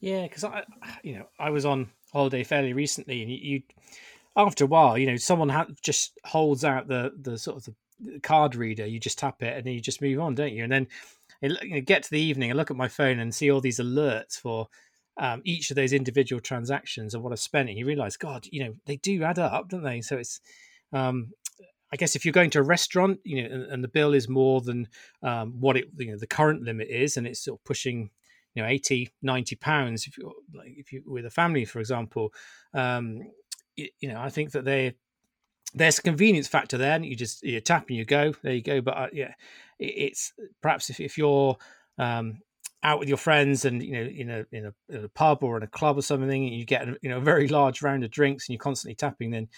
Yeah 0.00 0.24
because 0.24 0.44
i 0.44 0.62
you 1.02 1.18
know 1.18 1.26
i 1.38 1.48
was 1.48 1.64
on 1.64 1.88
holiday 2.12 2.44
fairly 2.44 2.74
recently 2.74 3.22
and 3.22 3.30
you, 3.30 3.38
you 3.38 3.62
after 4.36 4.64
a 4.64 4.68
while, 4.68 4.98
you 4.98 5.06
know, 5.06 5.16
someone 5.16 5.48
ha- 5.48 5.68
just 5.82 6.18
holds 6.24 6.64
out 6.64 6.88
the 6.88 7.12
the 7.20 7.38
sort 7.38 7.56
of 7.56 7.74
the 8.00 8.20
card 8.20 8.54
reader. 8.54 8.86
You 8.86 9.00
just 9.00 9.18
tap 9.18 9.42
it, 9.42 9.56
and 9.56 9.64
then 9.64 9.74
you 9.74 9.80
just 9.80 10.02
move 10.02 10.20
on, 10.20 10.34
don't 10.34 10.52
you? 10.52 10.62
And 10.62 10.72
then 10.72 10.86
you 11.42 11.74
know, 11.74 11.80
get 11.80 12.02
to 12.04 12.10
the 12.10 12.20
evening, 12.20 12.50
I 12.50 12.54
look 12.54 12.70
at 12.70 12.76
my 12.76 12.88
phone 12.88 13.18
and 13.18 13.34
see 13.34 13.50
all 13.50 13.60
these 13.60 13.78
alerts 13.80 14.38
for 14.38 14.68
um, 15.18 15.42
each 15.44 15.70
of 15.70 15.76
those 15.76 15.92
individual 15.92 16.40
transactions 16.40 17.14
and 17.14 17.22
what 17.22 17.32
I've 17.32 17.40
spent. 17.40 17.68
And 17.68 17.78
you 17.78 17.86
realize, 17.86 18.16
God, 18.16 18.46
you 18.50 18.64
know, 18.64 18.74
they 18.86 18.96
do 18.96 19.22
add 19.22 19.38
up, 19.38 19.68
don't 19.68 19.82
they? 19.82 20.00
So 20.00 20.16
it's, 20.16 20.40
um, 20.92 21.32
I 21.92 21.96
guess, 21.96 22.16
if 22.16 22.24
you're 22.24 22.32
going 22.32 22.50
to 22.50 22.60
a 22.60 22.64
restaurant, 22.64 23.20
you 23.24 23.42
know, 23.42 23.54
and, 23.54 23.72
and 23.72 23.84
the 23.84 23.88
bill 23.88 24.14
is 24.14 24.28
more 24.28 24.60
than 24.60 24.88
um, 25.22 25.54
what 25.60 25.76
it, 25.76 25.86
you 25.96 26.10
know, 26.10 26.18
the 26.18 26.26
current 26.26 26.62
limit 26.62 26.88
is, 26.88 27.16
and 27.16 27.26
it's 27.26 27.44
sort 27.44 27.60
of 27.60 27.64
pushing 27.64 28.10
you 28.54 28.62
know 28.62 28.68
80 28.70 29.10
90 29.20 29.56
pounds 29.56 30.06
if 30.06 30.16
you 30.16 30.32
like 30.54 30.72
if 30.78 30.90
you 30.90 31.02
with 31.06 31.26
a 31.26 31.30
family 31.30 31.66
for 31.66 31.78
example 31.78 32.32
um 32.72 33.20
you 33.76 34.08
know, 34.08 34.20
I 34.20 34.30
think 34.30 34.52
that 34.52 34.64
they 34.64 34.94
there's 35.74 35.98
a 35.98 36.02
convenience 36.02 36.48
factor 36.48 36.78
there. 36.78 36.94
And 36.94 37.04
you 37.04 37.16
just 37.16 37.42
you 37.42 37.60
tap 37.60 37.86
and 37.88 37.96
you 37.96 38.04
go, 38.04 38.34
there 38.42 38.54
you 38.54 38.62
go. 38.62 38.80
But 38.80 38.96
uh, 38.96 39.08
yeah, 39.12 39.34
it, 39.78 39.94
it's 39.96 40.32
perhaps 40.62 40.90
if, 40.90 41.00
if 41.00 41.18
you're 41.18 41.56
um, 41.98 42.40
out 42.82 42.98
with 42.98 43.08
your 43.08 43.18
friends 43.18 43.64
and 43.64 43.82
you 43.82 43.92
know 43.92 44.02
in 44.02 44.30
a, 44.30 44.46
in 44.52 44.66
a, 44.66 44.74
in 44.88 45.04
a 45.04 45.08
pub 45.08 45.42
or 45.42 45.56
in 45.56 45.62
a 45.62 45.68
club 45.68 45.98
or 45.98 46.02
something, 46.02 46.44
and 46.44 46.54
you 46.54 46.64
get 46.64 46.86
you 47.02 47.10
know 47.10 47.18
a 47.18 47.22
very 47.22 47.48
large 47.48 47.82
round 47.82 48.04
of 48.04 48.10
drinks 48.10 48.48
and 48.48 48.54
you're 48.54 48.58
constantly 48.62 48.94
tapping, 48.94 49.30
then 49.30 49.48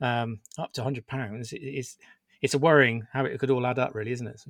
um, 0.00 0.40
up 0.58 0.72
to 0.72 0.82
hundred 0.82 1.06
pounds 1.06 1.52
is 1.52 1.96
it's 2.40 2.54
a 2.54 2.58
worrying 2.58 3.06
how 3.12 3.24
it 3.24 3.38
could 3.38 3.50
all 3.50 3.66
add 3.66 3.78
up, 3.78 3.94
really, 3.94 4.12
isn't 4.12 4.26
it? 4.26 4.40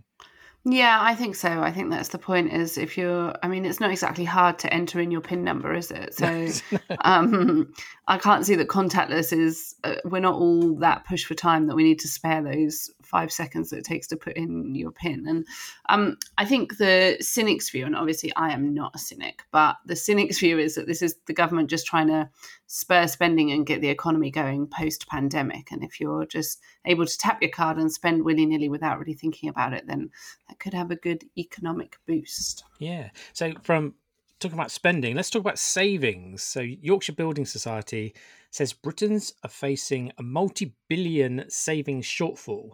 Yeah, 0.66 0.98
I 1.00 1.14
think 1.14 1.34
so. 1.34 1.60
I 1.60 1.72
think 1.72 1.90
that's 1.90 2.08
the 2.08 2.18
point. 2.18 2.52
Is 2.52 2.78
if 2.78 2.96
you're, 2.96 3.34
I 3.42 3.48
mean, 3.48 3.66
it's 3.66 3.80
not 3.80 3.90
exactly 3.90 4.24
hard 4.24 4.58
to 4.60 4.72
enter 4.72 4.98
in 4.98 5.10
your 5.10 5.20
PIN 5.20 5.44
number, 5.44 5.74
is 5.74 5.90
it? 5.90 6.14
So, 6.14 6.48
um, 7.00 7.72
I 8.08 8.16
can't 8.16 8.46
see 8.46 8.54
that 8.54 8.68
contactless 8.68 9.36
is. 9.36 9.74
Uh, 9.84 9.96
we're 10.06 10.20
not 10.20 10.34
all 10.34 10.76
that 10.76 11.04
push 11.04 11.24
for 11.24 11.34
time 11.34 11.66
that 11.66 11.76
we 11.76 11.84
need 11.84 11.98
to 12.00 12.08
spare 12.08 12.42
those 12.42 12.90
five 13.14 13.30
seconds 13.30 13.70
that 13.70 13.78
it 13.78 13.84
takes 13.84 14.08
to 14.08 14.16
put 14.16 14.36
in 14.36 14.74
your 14.74 14.90
PIN. 14.90 15.24
And 15.28 15.46
um, 15.88 16.18
I 16.36 16.44
think 16.44 16.78
the 16.78 17.16
cynic's 17.20 17.70
view, 17.70 17.86
and 17.86 17.94
obviously 17.94 18.32
I 18.34 18.50
am 18.50 18.74
not 18.74 18.90
a 18.92 18.98
cynic, 18.98 19.44
but 19.52 19.76
the 19.86 19.94
cynic's 19.94 20.40
view 20.40 20.58
is 20.58 20.74
that 20.74 20.88
this 20.88 21.00
is 21.00 21.14
the 21.26 21.32
government 21.32 21.70
just 21.70 21.86
trying 21.86 22.08
to 22.08 22.28
spur 22.66 23.06
spending 23.06 23.52
and 23.52 23.68
get 23.68 23.80
the 23.80 23.88
economy 23.88 24.32
going 24.32 24.66
post 24.66 25.06
pandemic. 25.06 25.70
And 25.70 25.84
if 25.84 26.00
you're 26.00 26.26
just 26.26 26.60
able 26.86 27.06
to 27.06 27.16
tap 27.16 27.40
your 27.40 27.52
card 27.52 27.76
and 27.76 27.92
spend 27.92 28.24
willy 28.24 28.46
nilly 28.46 28.68
without 28.68 28.98
really 28.98 29.14
thinking 29.14 29.48
about 29.48 29.72
it, 29.72 29.86
then 29.86 30.10
that 30.48 30.58
could 30.58 30.74
have 30.74 30.90
a 30.90 30.96
good 30.96 31.22
economic 31.38 31.96
boost. 32.08 32.64
Yeah. 32.80 33.10
So, 33.32 33.52
from 33.62 33.94
talking 34.40 34.58
about 34.58 34.72
spending, 34.72 35.14
let's 35.14 35.30
talk 35.30 35.42
about 35.42 35.60
savings. 35.60 36.42
So, 36.42 36.62
Yorkshire 36.62 37.12
Building 37.12 37.46
Society 37.46 38.12
says 38.50 38.72
Britons 38.72 39.34
are 39.44 39.50
facing 39.50 40.10
a 40.18 40.22
multi 40.24 40.74
billion 40.88 41.44
savings 41.48 42.06
shortfall. 42.06 42.72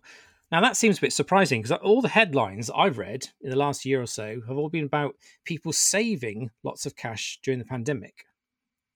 Now, 0.51 0.61
that 0.61 0.77
seems 0.77 0.99
a 0.99 1.01
bit 1.01 1.13
surprising 1.13 1.63
because 1.63 1.79
all 1.79 2.03
the 2.03 2.09
headlines 2.09 2.71
I've 2.75 2.99
read 2.99 3.29
in 3.41 3.51
the 3.51 3.57
last 3.57 3.85
year 3.85 4.03
or 4.03 4.07
so 4.07 4.41
have 4.49 4.57
all 4.57 4.69
been 4.69 4.85
about 4.85 5.15
people 5.45 5.73
saving 5.73 6.51
lots 6.65 6.87
of 6.87 6.97
cash 6.97 7.39
during 7.43 7.61
the 7.61 7.65
pandemic. 7.65 8.25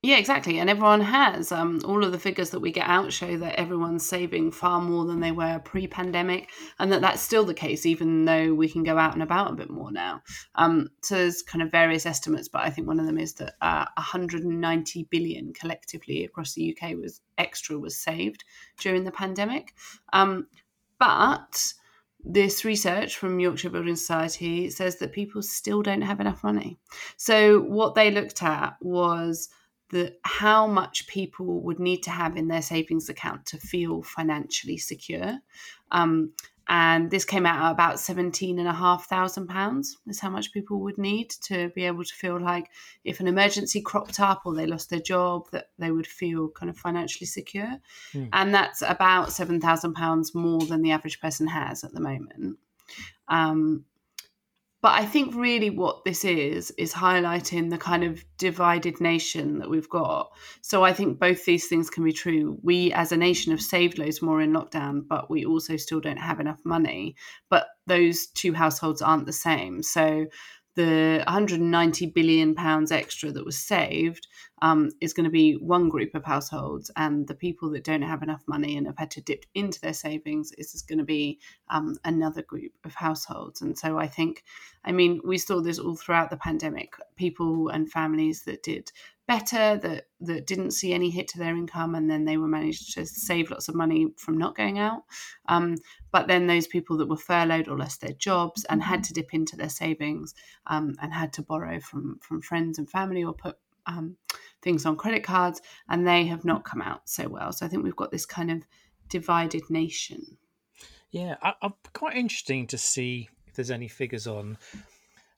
Yeah, 0.05 0.19
exactly. 0.19 0.59
And 0.59 0.69
everyone 0.69 1.01
has. 1.01 1.51
Um, 1.51 1.81
all 1.87 2.05
of 2.05 2.13
the 2.13 2.19
figures 2.19 2.51
that 2.51 2.61
we 2.61 2.73
get 2.73 2.87
out 2.87 3.11
show 3.11 3.39
that 3.39 3.59
everyone's 3.59 4.07
saving 4.07 4.53
far 4.53 4.79
more 4.79 5.07
than 5.07 5.21
they 5.21 5.33
were 5.33 5.61
pre 5.61 5.87
pandemic, 5.87 6.51
and 6.79 6.93
that 6.93 7.01
that's 7.01 7.23
still 7.23 7.47
the 7.47 7.55
case, 7.55 7.87
even 7.87 8.27
though 8.27 8.53
we 8.53 8.69
can 8.69 8.83
go 8.83 8.99
out 8.99 9.15
and 9.15 9.23
about 9.23 9.53
a 9.53 9.55
bit 9.55 9.71
more 9.71 9.91
now. 9.91 10.21
Um, 10.57 10.91
so 11.03 11.15
there's 11.15 11.41
kind 11.41 11.63
of 11.63 11.71
various 11.71 12.05
estimates, 12.05 12.49
but 12.49 12.61
I 12.61 12.69
think 12.69 12.87
one 12.87 13.01
of 13.01 13.07
them 13.07 13.17
is 13.17 13.33
that 13.35 13.55
uh, 13.63 13.87
190 13.97 15.09
billion 15.11 15.55
collectively 15.55 16.23
across 16.25 16.53
the 16.53 16.77
UK 16.77 16.99
was 16.99 17.23
extra 17.39 17.79
was 17.79 17.97
saved 17.97 18.45
during 18.81 19.05
the 19.05 19.11
pandemic. 19.11 19.73
Um, 20.13 20.49
but 20.99 21.75
this 22.25 22.65
research 22.65 23.17
from 23.17 23.39
Yorkshire 23.39 23.71
Building 23.71 23.97
Society 23.97 24.71
says 24.71 24.99
that 24.99 25.13
people 25.13 25.43
still 25.43 25.83
don't 25.83 26.01
have 26.01 26.21
enough 26.21 26.43
money. 26.43 26.79
So 27.17 27.61
what 27.61 27.95
they 27.95 28.11
looked 28.11 28.43
at 28.43 28.77
was 28.81 29.51
the 29.91 30.15
how 30.23 30.67
much 30.67 31.07
people 31.07 31.61
would 31.63 31.79
need 31.79 32.03
to 32.05 32.11
have 32.11 32.37
in 32.37 32.49
their 32.49 32.63
savings 32.63 33.09
account 33.09 33.45
to 33.47 33.59
feel 33.59 34.03
financially 34.03 34.79
secure. 34.79 35.39
Um, 35.91 36.33
and 36.69 37.11
this 37.11 37.25
came 37.25 37.45
out 37.47 37.65
at 37.65 37.73
about 37.73 38.01
seventeen 38.01 38.59
and 38.59 38.69
a 38.69 38.73
half 38.73 39.07
thousand 39.07 39.49
pounds 39.49 39.99
is 40.07 40.21
how 40.21 40.31
much 40.31 40.53
people 40.53 40.81
would 40.81 40.99
need 40.99 41.31
to 41.31 41.69
be 41.71 41.85
able 41.85 42.05
to 42.05 42.15
feel 42.15 42.41
like 42.41 42.71
if 43.05 43.21
an 43.21 43.27
emergency 43.27 43.81
cropped 43.81 44.21
up 44.21 44.43
or 44.45 44.55
they 44.55 44.67
lost 44.67 44.91
their 44.91 45.01
job 45.01 45.47
that 45.51 45.71
they 45.79 45.91
would 45.91 46.07
feel 46.07 46.49
kind 46.49 46.71
of 46.71 46.77
financially 46.77 47.27
secure 47.27 47.79
mm. 48.13 48.29
and 48.33 48.55
that's 48.55 48.83
about 48.83 49.33
seven 49.33 49.61
thousand 49.61 49.95
pounds 49.95 50.35
more 50.35 50.61
than 50.67 50.83
the 50.83 50.91
average 50.91 51.21
person 51.21 51.47
has 51.47 51.85
at 51.85 51.93
the 51.93 52.01
moment 52.01 52.59
um, 53.29 53.85
but 54.85 55.01
I 55.01 55.07
think 55.07 55.35
really 55.35 55.71
what 55.71 56.05
this 56.05 56.27
is, 56.27 56.71
is 56.73 56.93
highlighting 56.93 57.71
the 57.71 57.79
kind 57.79 58.05
of 58.05 58.23
divided 58.37 59.01
nation 59.01 59.61
that 59.61 59.71
we've 59.71 59.89
got. 59.89 60.31
So 60.61 60.85
I 60.85 60.93
think 60.93 61.19
both 61.19 61.47
these 61.47 61.69
things 61.69 61.89
can 61.89 62.05
be 62.05 62.13
true. 62.13 62.59
We 62.63 62.93
as 62.93 63.11
a 63.11 63.17
nation 63.17 63.53
have 63.53 63.63
saved 63.63 63.97
loads 63.97 64.21
more 64.21 64.43
in 64.43 64.53
lockdown, 64.53 65.05
but 65.09 65.31
we 65.31 65.47
also 65.47 65.79
still 65.79 66.01
don't 66.01 66.19
have 66.19 66.39
enough 66.39 66.61
money. 66.67 67.17
But 67.49 67.67
those 67.87 68.27
two 68.27 68.53
households 68.53 69.01
aren't 69.01 69.25
the 69.25 69.33
same. 69.33 69.83
So 69.83 70.27
the 70.75 71.23
190 71.27 72.07
billion 72.07 72.55
pounds 72.55 72.91
extra 72.91 73.31
that 73.31 73.45
was 73.45 73.59
saved 73.59 74.27
um, 74.63 74.91
is 75.01 75.13
going 75.13 75.25
to 75.25 75.31
be 75.31 75.55
one 75.55 75.89
group 75.89 76.15
of 76.15 76.25
households, 76.25 76.91
and 76.97 77.29
the 77.29 77.35
people 77.35 77.71
that 77.71 77.85
don't 77.85 78.03
have 78.03 78.23
enough 78.23 78.43
money 78.47 78.77
and 78.77 78.87
have 78.87 78.99
had 78.99 79.11
to 79.13 79.21
dip 79.21 79.45
into 79.55 79.81
their 79.81 79.93
savings 79.93 80.53
is 80.53 80.83
going 80.83 80.99
to 80.99 81.05
be 81.05 81.39
um, 81.69 81.97
another 82.05 82.43
group 82.43 82.73
of 82.85 82.95
households. 82.95 83.61
And 83.61 83.79
so 83.79 83.99
I 83.99 84.07
think, 84.07 84.43
I 84.85 84.93
mean, 84.93 85.21
we 85.25 85.39
saw 85.39 85.61
this 85.61 85.79
all 85.79 85.97
throughout 85.97 86.31
the 86.31 86.37
pandemic. 86.37 86.95
People 87.17 87.69
and 87.69 87.91
families 87.91 88.45
that 88.45 88.63
did 88.63 88.91
better 89.27 89.79
that 89.79 90.07
that 90.21 90.47
didn't 90.47 90.73
see 90.73 90.93
any 90.93 91.11
hit 91.11 91.29
to 91.29 91.39
their 91.39 91.57
income 91.57 91.95
and 91.95 92.11
then 92.11 92.25
they 92.25 92.37
were 92.37 92.49
managed 92.49 92.93
to 92.95 93.07
save 93.07 93.51
lots 93.51 93.69
of 93.69 93.75
money 93.75 94.09
from 94.19 94.37
not 94.37 94.57
going 94.57 94.79
out. 94.79 95.03
Um, 95.49 95.77
but 96.13 96.29
then 96.29 96.47
those 96.47 96.67
people 96.67 96.99
that 96.99 97.09
were 97.09 97.17
furloughed 97.17 97.69
or 97.69 97.79
lost 97.79 98.01
their 98.01 98.13
jobs 98.13 98.65
and 98.65 98.83
had 98.83 99.03
to 99.05 99.15
dip 99.15 99.33
into 99.33 99.57
their 99.57 99.69
savings 99.69 100.35
um, 100.67 100.95
and 101.01 101.13
had 101.13 101.33
to 101.35 101.43
borrow 101.43 101.81
from 101.81 102.19
from 102.21 102.43
friends 102.43 102.79
and 102.79 102.89
family 102.91 103.25
or 103.25 103.33
put 103.33 103.57
um, 103.87 104.17
things 104.63 104.87
on 104.87 104.97
credit 104.97 105.25
cards 105.25 105.61
and 105.89 106.07
they 106.07 106.25
have 106.27 106.45
not 106.45 106.65
come 106.65 106.83
out 106.83 107.09
so 107.09 107.29
well. 107.29 107.53
So 107.53 107.65
i 107.67 107.69
think 107.69 107.85
we've 107.85 107.97
got 107.97 108.11
this 108.11 108.27
kind 108.27 108.51
of 108.51 108.63
divided 109.09 109.63
nation. 109.71 110.39
Yeah 111.11 111.37
I, 111.43 111.55
i'm 111.63 111.75
quite 111.93 112.17
interesting 112.17 112.67
to 112.69 112.79
see 112.79 113.29
if 113.47 113.55
there's 113.55 113.71
any 113.71 113.89
figures 113.89 114.27
on 114.27 114.59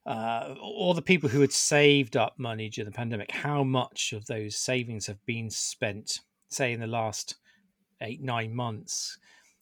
uh, 0.07 0.55
all 0.63 0.95
the 0.95 1.03
people 1.03 1.29
who 1.29 1.41
had 1.41 1.53
saved 1.53 2.17
up 2.17 2.39
money 2.39 2.69
during 2.69 2.91
the 2.91 2.97
pandemic, 2.97 3.33
how 3.33 3.65
much 3.65 4.13
of 4.13 4.27
those 4.27 4.57
savings 4.57 5.07
have 5.07 5.25
been 5.27 5.51
spent, 5.51 6.21
say, 6.49 6.73
in 6.73 6.81
the 6.81 6.87
last 6.87 7.37
eight, 8.01 8.23
nine 8.23 8.55
months? 8.55 9.19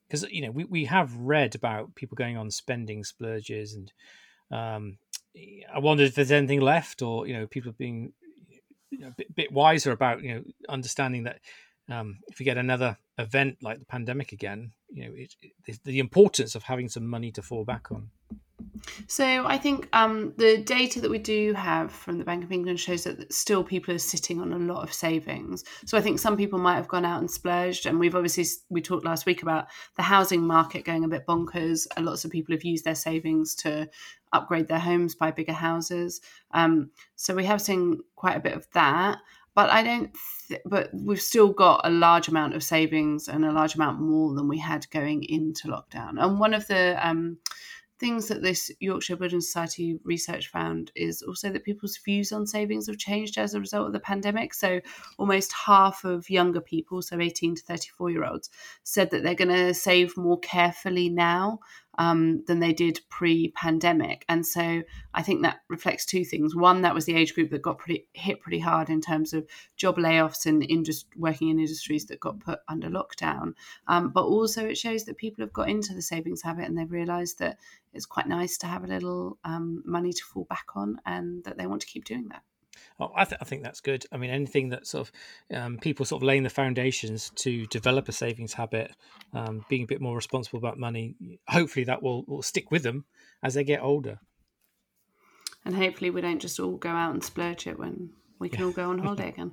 Because, 0.06 0.24
you 0.30 0.42
know, 0.42 0.50
we, 0.50 0.64
we 0.64 0.84
have 0.84 1.16
read 1.16 1.54
about 1.54 1.94
people 1.94 2.14
going 2.14 2.36
on 2.36 2.50
spending 2.50 3.04
splurges 3.04 3.74
and 3.74 3.92
um, 4.50 4.98
I 5.72 5.78
wondered 5.78 6.08
if 6.08 6.14
there's 6.14 6.30
anything 6.30 6.60
left 6.60 7.00
or, 7.00 7.26
you 7.26 7.34
know, 7.34 7.46
people 7.46 7.72
being 7.72 8.12
you 8.90 8.98
know, 8.98 9.08
a 9.08 9.14
bit, 9.16 9.34
bit 9.34 9.52
wiser 9.52 9.92
about, 9.92 10.22
you 10.22 10.34
know, 10.34 10.44
understanding 10.68 11.24
that 11.24 11.40
um, 11.90 12.18
if 12.28 12.38
we 12.38 12.44
get 12.44 12.58
another 12.58 12.98
event 13.18 13.58
like 13.62 13.78
the 13.78 13.86
pandemic 13.86 14.32
again, 14.32 14.72
you 14.90 15.04
know, 15.04 15.14
it, 15.16 15.34
it, 15.66 15.80
the 15.84 15.98
importance 15.98 16.54
of 16.54 16.64
having 16.64 16.88
some 16.88 17.06
money 17.06 17.32
to 17.32 17.42
fall 17.42 17.64
back 17.64 17.90
on. 17.90 18.10
So 19.06 19.44
I 19.46 19.58
think 19.58 19.88
um, 19.92 20.34
the 20.36 20.58
data 20.58 21.00
that 21.00 21.10
we 21.10 21.18
do 21.18 21.52
have 21.54 21.90
from 21.90 22.18
the 22.18 22.24
Bank 22.24 22.44
of 22.44 22.52
England 22.52 22.80
shows 22.80 23.04
that 23.04 23.32
still 23.32 23.64
people 23.64 23.94
are 23.94 23.98
sitting 23.98 24.40
on 24.40 24.52
a 24.52 24.58
lot 24.58 24.82
of 24.82 24.92
savings. 24.92 25.64
So 25.86 25.96
I 25.96 26.00
think 26.00 26.18
some 26.18 26.36
people 26.36 26.58
might 26.58 26.76
have 26.76 26.88
gone 26.88 27.04
out 27.04 27.20
and 27.20 27.30
splurged, 27.30 27.86
and 27.86 27.98
we've 27.98 28.14
obviously 28.14 28.44
we 28.68 28.80
talked 28.82 29.04
last 29.04 29.26
week 29.26 29.42
about 29.42 29.66
the 29.96 30.02
housing 30.02 30.46
market 30.46 30.84
going 30.84 31.04
a 31.04 31.08
bit 31.08 31.26
bonkers. 31.26 31.86
And 31.96 32.06
lots 32.06 32.24
of 32.24 32.30
people 32.30 32.54
have 32.54 32.64
used 32.64 32.84
their 32.84 32.94
savings 32.94 33.54
to 33.56 33.88
upgrade 34.32 34.68
their 34.68 34.78
homes, 34.78 35.14
buy 35.14 35.30
bigger 35.30 35.52
houses. 35.52 36.20
Um, 36.50 36.90
so 37.16 37.34
we 37.34 37.44
have 37.44 37.62
seen 37.62 38.00
quite 38.16 38.36
a 38.36 38.40
bit 38.40 38.54
of 38.54 38.66
that. 38.74 39.18
but 39.54 39.70
I 39.70 39.82
don't. 39.82 40.10
Th- 40.48 40.60
but 40.66 40.90
we've 40.92 41.20
still 41.22 41.52
got 41.52 41.80
a 41.84 41.90
large 41.90 42.28
amount 42.28 42.54
of 42.54 42.62
savings 42.62 43.28
and 43.28 43.44
a 43.44 43.52
large 43.52 43.76
amount 43.76 44.00
more 44.00 44.34
than 44.34 44.48
we 44.48 44.58
had 44.58 44.90
going 44.90 45.22
into 45.24 45.68
lockdown. 45.68 46.22
And 46.22 46.38
one 46.38 46.52
of 46.54 46.66
the 46.66 46.98
um, 47.06 47.38
things 47.98 48.28
that 48.28 48.42
this 48.42 48.70
Yorkshire 48.80 49.16
Building 49.16 49.40
Society 49.40 49.98
research 50.04 50.48
found 50.48 50.90
is 50.96 51.22
also 51.22 51.50
that 51.50 51.64
people's 51.64 51.96
views 51.96 52.32
on 52.32 52.46
savings 52.46 52.86
have 52.88 52.98
changed 52.98 53.38
as 53.38 53.54
a 53.54 53.60
result 53.60 53.86
of 53.86 53.92
the 53.92 54.00
pandemic. 54.00 54.52
So, 54.54 54.80
almost 55.18 55.52
half 55.52 56.04
of 56.04 56.28
younger 56.28 56.60
people, 56.60 57.02
so 57.02 57.20
18 57.20 57.56
to 57.56 57.62
34 57.62 58.10
year 58.10 58.24
olds, 58.24 58.50
said 58.82 59.10
that 59.10 59.22
they're 59.22 59.34
going 59.34 59.48
to 59.48 59.74
save 59.74 60.16
more 60.16 60.38
carefully 60.40 61.08
now 61.08 61.60
um, 61.98 62.44
than 62.46 62.60
they 62.60 62.72
did 62.72 63.00
pre-pandemic, 63.08 64.24
and 64.28 64.46
so 64.46 64.82
I 65.12 65.22
think 65.22 65.42
that 65.42 65.60
reflects 65.68 66.04
two 66.04 66.24
things. 66.24 66.54
One, 66.54 66.82
that 66.82 66.94
was 66.94 67.04
the 67.04 67.14
age 67.14 67.34
group 67.34 67.50
that 67.50 67.62
got 67.62 67.78
pretty 67.78 68.06
hit 68.12 68.40
pretty 68.40 68.58
hard 68.58 68.90
in 68.90 69.00
terms 69.00 69.32
of 69.32 69.46
job 69.76 69.96
layoffs 69.96 70.46
and 70.46 70.64
working 71.16 71.48
in 71.48 71.58
industries 71.58 72.06
that 72.06 72.20
got 72.20 72.40
put 72.40 72.60
under 72.68 72.88
lockdown. 72.88 73.54
Um, 73.86 74.10
but 74.10 74.24
also, 74.24 74.66
it 74.66 74.78
shows 74.78 75.04
that 75.04 75.16
people 75.16 75.42
have 75.44 75.52
got 75.52 75.68
into 75.68 75.94
the 75.94 76.02
savings 76.02 76.42
habit 76.42 76.66
and 76.66 76.76
they've 76.76 76.90
realised 76.90 77.38
that 77.38 77.58
it's 77.92 78.06
quite 78.06 78.26
nice 78.26 78.58
to 78.58 78.66
have 78.66 78.84
a 78.84 78.88
little 78.88 79.38
um, 79.44 79.82
money 79.86 80.12
to 80.12 80.24
fall 80.24 80.44
back 80.44 80.66
on, 80.74 81.00
and 81.06 81.44
that 81.44 81.56
they 81.58 81.66
want 81.66 81.80
to 81.82 81.86
keep 81.86 82.04
doing 82.04 82.28
that. 82.30 82.42
Oh, 83.00 83.10
I, 83.14 83.24
th- 83.24 83.38
I, 83.40 83.44
think 83.44 83.62
that's 83.62 83.80
good. 83.80 84.04
I 84.12 84.16
mean, 84.16 84.30
anything 84.30 84.68
that 84.70 84.86
sort 84.86 85.08
of 85.08 85.56
um, 85.56 85.78
people 85.78 86.06
sort 86.06 86.22
of 86.22 86.26
laying 86.26 86.42
the 86.42 86.50
foundations 86.50 87.30
to 87.36 87.66
develop 87.66 88.08
a 88.08 88.12
savings 88.12 88.52
habit, 88.52 88.92
um, 89.32 89.64
being 89.68 89.82
a 89.82 89.86
bit 89.86 90.00
more 90.00 90.14
responsible 90.14 90.58
about 90.58 90.78
money, 90.78 91.16
hopefully 91.48 91.84
that 91.84 92.02
will, 92.02 92.24
will 92.24 92.42
stick 92.42 92.70
with 92.70 92.82
them 92.82 93.04
as 93.42 93.54
they 93.54 93.64
get 93.64 93.82
older. 93.82 94.20
And 95.64 95.74
hopefully 95.74 96.10
we 96.10 96.20
don't 96.20 96.40
just 96.40 96.60
all 96.60 96.76
go 96.76 96.90
out 96.90 97.14
and 97.14 97.24
splurge 97.24 97.66
it 97.66 97.78
when 97.78 98.10
we 98.38 98.48
can 98.48 98.64
all 98.64 98.72
go 98.72 98.90
on 98.90 98.98
holiday 98.98 99.28
again. 99.28 99.52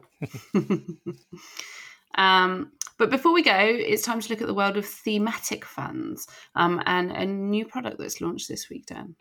um, 2.15 2.71
but 2.97 3.09
before 3.09 3.33
we 3.33 3.41
go, 3.41 3.57
it's 3.57 4.03
time 4.03 4.19
to 4.19 4.29
look 4.29 4.41
at 4.41 4.47
the 4.47 4.53
world 4.53 4.77
of 4.77 4.85
thematic 4.85 5.65
funds 5.65 6.27
um, 6.55 6.81
and 6.85 7.11
a 7.11 7.25
new 7.25 7.65
product 7.65 7.97
that's 7.97 8.21
launched 8.21 8.47
this 8.47 8.69
week, 8.69 8.85
Dan. 8.85 9.15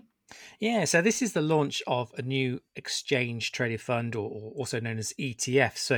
Yeah, 0.58 0.84
so 0.84 1.02
this 1.02 1.22
is 1.22 1.32
the 1.32 1.40
launch 1.40 1.82
of 1.86 2.12
a 2.16 2.22
new 2.22 2.60
exchange 2.76 3.52
traded 3.52 3.80
fund, 3.80 4.14
or, 4.14 4.28
or 4.30 4.52
also 4.52 4.80
known 4.80 4.98
as 4.98 5.14
ETF. 5.18 5.76
So 5.76 5.96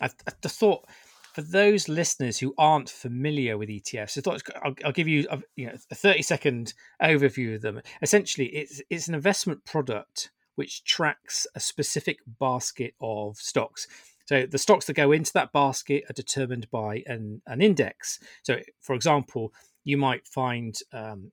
I, 0.00 0.10
I 0.26 0.30
thought 0.48 0.86
for 1.34 1.42
those 1.42 1.88
listeners 1.88 2.38
who 2.38 2.54
aren't 2.56 2.88
familiar 2.88 3.58
with 3.58 3.68
ETFs, 3.68 4.16
I 4.16 4.20
thought 4.22 4.42
I'll, 4.64 4.74
I'll 4.84 4.92
give 4.92 5.08
you 5.08 5.26
a, 5.30 5.40
you 5.54 5.66
know 5.66 5.74
a 5.90 5.94
thirty 5.94 6.22
second 6.22 6.72
overview 7.02 7.54
of 7.56 7.62
them. 7.62 7.82
Essentially, 8.00 8.46
it's 8.46 8.80
it's 8.88 9.08
an 9.08 9.14
investment 9.14 9.64
product 9.64 10.30
which 10.54 10.84
tracks 10.84 11.46
a 11.54 11.60
specific 11.60 12.18
basket 12.40 12.94
of 13.00 13.36
stocks. 13.36 13.86
So 14.26 14.44
the 14.44 14.58
stocks 14.58 14.86
that 14.86 14.94
go 14.94 15.12
into 15.12 15.32
that 15.34 15.52
basket 15.52 16.04
are 16.10 16.14
determined 16.14 16.68
by 16.70 17.04
an, 17.06 17.42
an 17.46 17.62
index. 17.62 18.18
So, 18.42 18.56
for 18.80 18.96
example, 18.96 19.52
you 19.84 19.96
might 19.96 20.26
find 20.26 20.76
um, 20.92 21.30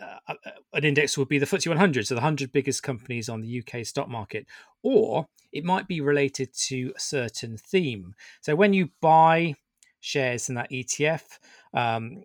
uh, 0.00 0.18
uh, 0.28 0.50
an 0.72 0.84
index 0.84 1.16
would 1.16 1.28
be 1.28 1.38
the 1.38 1.46
FTSE 1.46 1.68
100, 1.68 2.06
so 2.06 2.14
the 2.14 2.20
100 2.20 2.52
biggest 2.52 2.82
companies 2.82 3.28
on 3.28 3.40
the 3.40 3.62
UK 3.62 3.84
stock 3.84 4.08
market, 4.08 4.46
or 4.82 5.26
it 5.52 5.64
might 5.64 5.86
be 5.86 6.00
related 6.00 6.52
to 6.54 6.92
a 6.96 7.00
certain 7.00 7.56
theme. 7.56 8.14
So 8.40 8.54
when 8.54 8.72
you 8.72 8.90
buy 9.00 9.54
shares 10.00 10.48
in 10.48 10.54
that 10.56 10.70
ETF, 10.70 11.38
um, 11.74 12.24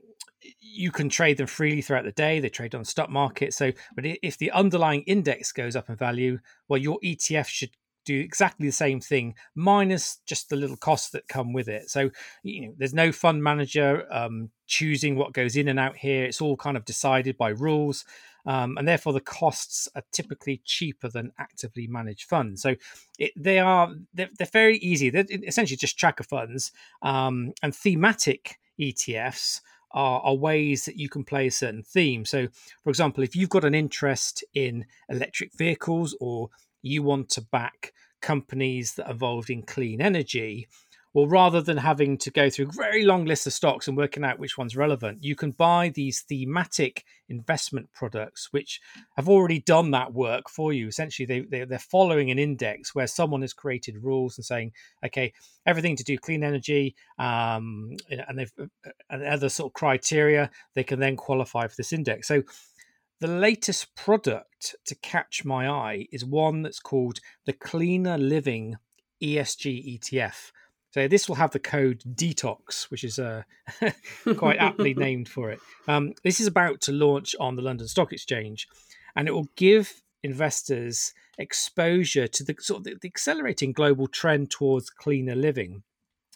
you 0.60 0.92
can 0.92 1.10
trade 1.10 1.38
them 1.38 1.48
freely 1.48 1.82
throughout 1.82 2.06
the 2.06 2.12
day. 2.12 2.40
They 2.40 2.50
trade 2.50 2.76
on 2.76 2.86
stock 2.86 3.10
market. 3.10 3.54
So, 3.54 3.72
but 3.96 4.06
if 4.06 4.38
the 4.38 4.52
underlying 4.52 5.02
index 5.02 5.52
goes 5.52 5.76
up 5.76 5.90
in 5.90 5.96
value, 5.96 6.40
well, 6.68 6.78
your 6.78 7.00
ETF 7.04 7.48
should 7.48 7.72
do 8.08 8.20
exactly 8.20 8.68
the 8.68 8.74
same 8.74 9.00
thing 9.00 9.36
minus 9.56 10.20
just 10.26 10.50
the 10.50 10.56
little 10.56 10.78
costs 10.78 11.10
that 11.12 11.28
come 11.28 11.54
with 11.54 11.68
it. 11.68 11.90
So 11.90 12.10
you 12.44 12.62
know 12.62 12.74
there's 12.78 12.94
no 12.94 13.12
fund 13.12 13.44
manager 13.44 14.08
um, 14.12 14.50
choosing 14.66 15.16
what 15.16 15.34
goes 15.34 15.56
in 15.56 15.68
and 15.68 15.80
out 15.80 15.98
here. 15.98 16.26
It's 16.26 16.42
all 16.42 16.58
kind 16.58 16.78
of 16.78 16.86
decided 16.86 17.38
by 17.38 17.50
rules 17.50 18.06
um, 18.48 18.78
and 18.78 18.88
therefore 18.88 19.14
the 19.14 19.20
costs 19.20 19.90
are 19.94 20.04
typically 20.14 20.62
cheaper 20.64 21.10
than 21.10 21.34
actively 21.38 21.86
managed 21.86 22.30
funds. 22.30 22.62
So 22.62 22.76
it, 23.20 23.34
they 23.36 23.60
are 23.60 23.94
they're, 24.14 24.30
they're, 24.38 24.48
very 24.48 24.78
easy. 24.78 25.10
They're 25.10 25.26
essentially 25.30 25.78
just 25.78 26.00
tracker 26.00 26.24
funds 26.24 26.72
um, 27.02 27.52
and 27.62 27.76
thematic 27.76 28.58
etfs 28.80 29.60
are, 29.92 30.22
are, 30.22 30.36
ways 30.36 30.86
that 30.86 30.98
you 30.98 31.10
can 31.10 31.24
play 31.24 31.48
a 31.48 31.52
certain 31.52 31.84
theme. 31.84 32.26
So, 32.26 32.48
for 32.84 32.90
example, 32.90 33.24
if 33.24 33.36
you've 33.36 33.50
got 33.50 33.66
an 33.66 33.76
interest 33.76 34.44
in 34.54 34.86
electric 35.10 35.54
vehicles 35.58 36.16
or 36.20 36.50
you 36.82 37.04
want 37.04 37.30
to 37.30 37.42
back 37.42 37.94
companies 38.22 38.96
that 38.96 39.08
are 39.08 39.12
involved 39.12 39.50
in 39.50 39.62
clean 39.64 40.02
energy, 40.02 40.68
well, 41.14 41.28
rather 41.28 41.62
than 41.62 41.78
having 41.78 42.18
to 42.20 42.30
go 42.30 42.48
through 42.48 42.70
very 42.74 43.04
long 43.04 43.26
list 43.26 43.48
of 43.48 43.54
stocks 43.54 43.88
and 43.88 43.98
working 43.98 44.24
out 44.24 44.38
which 44.38 44.56
one's 44.56 44.76
relevant, 44.76 45.24
you 45.24 45.36
can 45.36 45.50
buy 45.50 45.90
these 45.90 46.22
thematic 46.22 47.06
investment 47.28 47.92
products 47.92 48.50
which 48.52 48.80
have 49.16 49.28
already 49.28 49.60
done 49.60 49.90
that 49.92 50.14
work 50.14 50.48
for 50.48 50.74
you. 50.74 50.88
Essentially, 50.88 51.26
they, 51.26 51.40
they, 51.40 51.66
they're 51.66 51.80
following 51.80 52.30
an 52.30 52.38
index 52.38 52.94
where 52.94 53.08
someone 53.08 53.42
has 53.42 53.52
created 53.52 54.04
rules 54.04 54.38
and 54.38 54.46
saying, 54.46 54.72
okay, 55.04 55.34
everything 55.66 55.96
to 55.96 56.04
do 56.04 56.20
clean 56.20 56.44
energy 56.44 56.96
um, 57.18 57.98
and 58.10 58.38
they've 58.38 58.54
uh, 58.62 58.92
and 59.10 59.24
other 59.24 59.50
sort 59.50 59.72
of 59.72 59.74
criteria, 59.74 60.52
they 60.76 60.84
can 60.84 61.00
then 61.00 61.16
qualify 61.16 61.66
for 61.68 61.76
this 61.78 61.94
index. 61.94 62.28
So 62.28 62.44
the 63.20 63.28
latest 63.28 63.96
product 63.96 64.76
to 64.86 64.96
catch 64.96 65.44
my 65.44 65.68
eye 65.68 66.08
is 66.12 66.24
one 66.24 66.62
that's 66.62 66.80
called 66.80 67.20
the 67.46 67.54
Cleaner 67.54 68.18
Living 68.18 68.78
ESG 69.22 70.00
ETF. 70.00 70.52
So 70.92 71.08
this 71.08 71.28
will 71.28 71.36
have 71.36 71.52
the 71.52 71.60
code 71.60 72.02
DETOX, 72.16 72.90
which 72.90 73.04
is 73.04 73.20
uh, 73.20 73.44
quite 74.38 74.58
aptly 74.58 74.94
named 74.96 75.30
for 75.30 75.52
it. 75.52 75.60
Um, 75.88 76.14
this 76.24 76.40
is 76.40 76.48
about 76.48 76.82
to 76.82 76.92
launch 76.92 77.36
on 77.40 77.56
the 77.56 77.62
London 77.62 77.88
Stock 77.88 78.14
Exchange, 78.14 78.68
and 79.16 79.28
it 79.28 79.32
will 79.32 79.50
give 79.56 80.02
investors 80.24 81.14
exposure 81.38 82.28
to 82.28 82.44
the 82.44 82.56
sort 82.60 82.80
of 82.80 82.84
the, 82.86 82.96
the 83.02 83.08
accelerating 83.08 83.72
global 83.72 84.08
trend 84.08 84.50
towards 84.50 84.90
cleaner 84.90 85.36
living. 85.36 85.84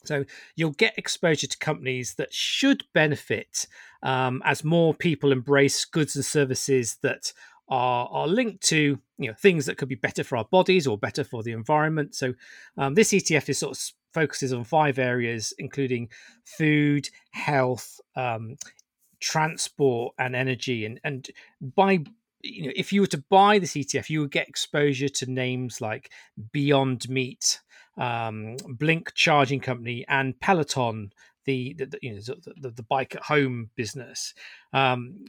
So 0.04 0.26
you'll 0.56 0.72
get 0.72 0.98
exposure 0.98 1.48
to 1.48 1.58
companies 1.58 2.16
that 2.16 2.34
should 2.34 2.84
benefit 2.94 3.68
um, 4.04 4.42
as 4.46 4.64
more 4.64 4.94
people 4.94 5.32
embrace 5.32 5.86
goods 5.86 6.16
and 6.16 6.26
services 6.26 6.98
that 7.04 7.34
are, 7.70 8.08
are 8.12 8.28
linked 8.28 8.64
to 8.64 9.00
you 9.18 9.28
know 9.28 9.34
things 9.34 9.66
that 9.66 9.78
could 9.78 9.88
be 9.88 9.96
better 9.96 10.24
for 10.24 10.38
our 10.38 10.46
bodies 10.46 10.86
or 10.86 10.98
better 10.98 11.24
for 11.24 11.44
the 11.44 11.52
environment. 11.52 12.16
So 12.16 12.34
um, 12.78 12.96
this 12.96 13.12
ETF 13.12 13.50
is 13.50 13.60
sort 13.60 13.78
of 13.78 13.84
focuses 14.14 14.52
on 14.52 14.64
five 14.64 15.00
areas, 15.00 15.54
including 15.58 16.10
food, 16.44 17.10
health, 17.32 18.00
um, 18.16 18.58
transport, 19.20 20.14
and 20.20 20.36
energy. 20.36 20.86
And 20.86 21.00
and 21.04 21.30
by 21.62 22.04
you 22.44 22.66
know, 22.66 22.74
if 22.76 22.92
you 22.92 23.02
were 23.02 23.08
to 23.08 23.24
buy 23.30 23.60
this 23.60 23.74
ETF, 23.74 24.10
you 24.10 24.22
would 24.22 24.32
get 24.32 24.50
exposure 24.50 25.10
to 25.10 25.32
names 25.32 25.80
like 25.80 26.12
Beyond 26.52 27.08
Meat, 27.10 27.60
um, 27.98 28.56
Blink 28.68 29.14
Charging 29.14 29.60
Company, 29.60 30.06
and 30.08 30.40
Peloton, 30.40 31.12
the, 31.46 31.74
the, 31.74 31.98
you 32.02 32.14
know 32.14 32.20
the, 32.20 32.70
the, 32.70 32.84
bike 32.84 33.16
at 33.16 33.24
home 33.24 33.72
business. 33.76 34.34
Um, 34.74 35.26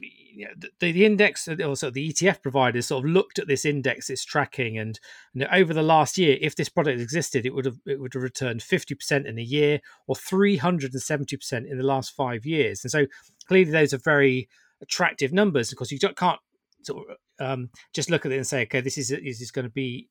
the, 0.79 0.91
the 0.91 1.05
index, 1.05 1.47
also 1.47 1.89
the 1.89 2.13
ETF 2.13 2.41
providers, 2.41 2.87
sort 2.87 3.03
of 3.03 3.09
looked 3.09 3.39
at 3.39 3.47
this 3.47 3.65
index, 3.65 4.09
its 4.09 4.23
tracking, 4.23 4.77
and 4.77 4.99
you 5.33 5.41
know, 5.41 5.47
over 5.51 5.73
the 5.73 5.83
last 5.83 6.17
year, 6.17 6.37
if 6.39 6.55
this 6.55 6.69
product 6.69 6.99
existed, 6.99 7.45
it 7.45 7.53
would 7.53 7.65
have 7.65 7.79
it 7.85 7.99
would 7.99 8.13
have 8.13 8.23
returned 8.23 8.61
fifty 8.61 8.95
percent 8.95 9.25
in 9.25 9.39
a 9.39 9.43
year, 9.43 9.79
or 10.07 10.15
three 10.15 10.57
hundred 10.57 10.93
and 10.93 11.01
seventy 11.01 11.35
percent 11.35 11.67
in 11.67 11.77
the 11.77 11.83
last 11.83 12.15
five 12.15 12.45
years. 12.45 12.83
And 12.83 12.91
so 12.91 13.07
clearly, 13.47 13.71
those 13.71 13.93
are 13.93 13.97
very 13.99 14.47
attractive 14.81 15.33
numbers 15.33 15.71
Of 15.71 15.77
course, 15.77 15.91
you 15.91 15.99
can't 15.99 16.39
sort 16.83 17.09
of 17.09 17.17
um, 17.39 17.69
just 17.93 18.09
look 18.09 18.25
at 18.25 18.31
it 18.31 18.37
and 18.37 18.47
say, 18.47 18.63
okay, 18.63 18.81
this 18.81 18.97
is 18.97 19.11
is 19.11 19.39
this 19.39 19.51
going 19.51 19.65
to 19.65 19.71
be 19.71 20.09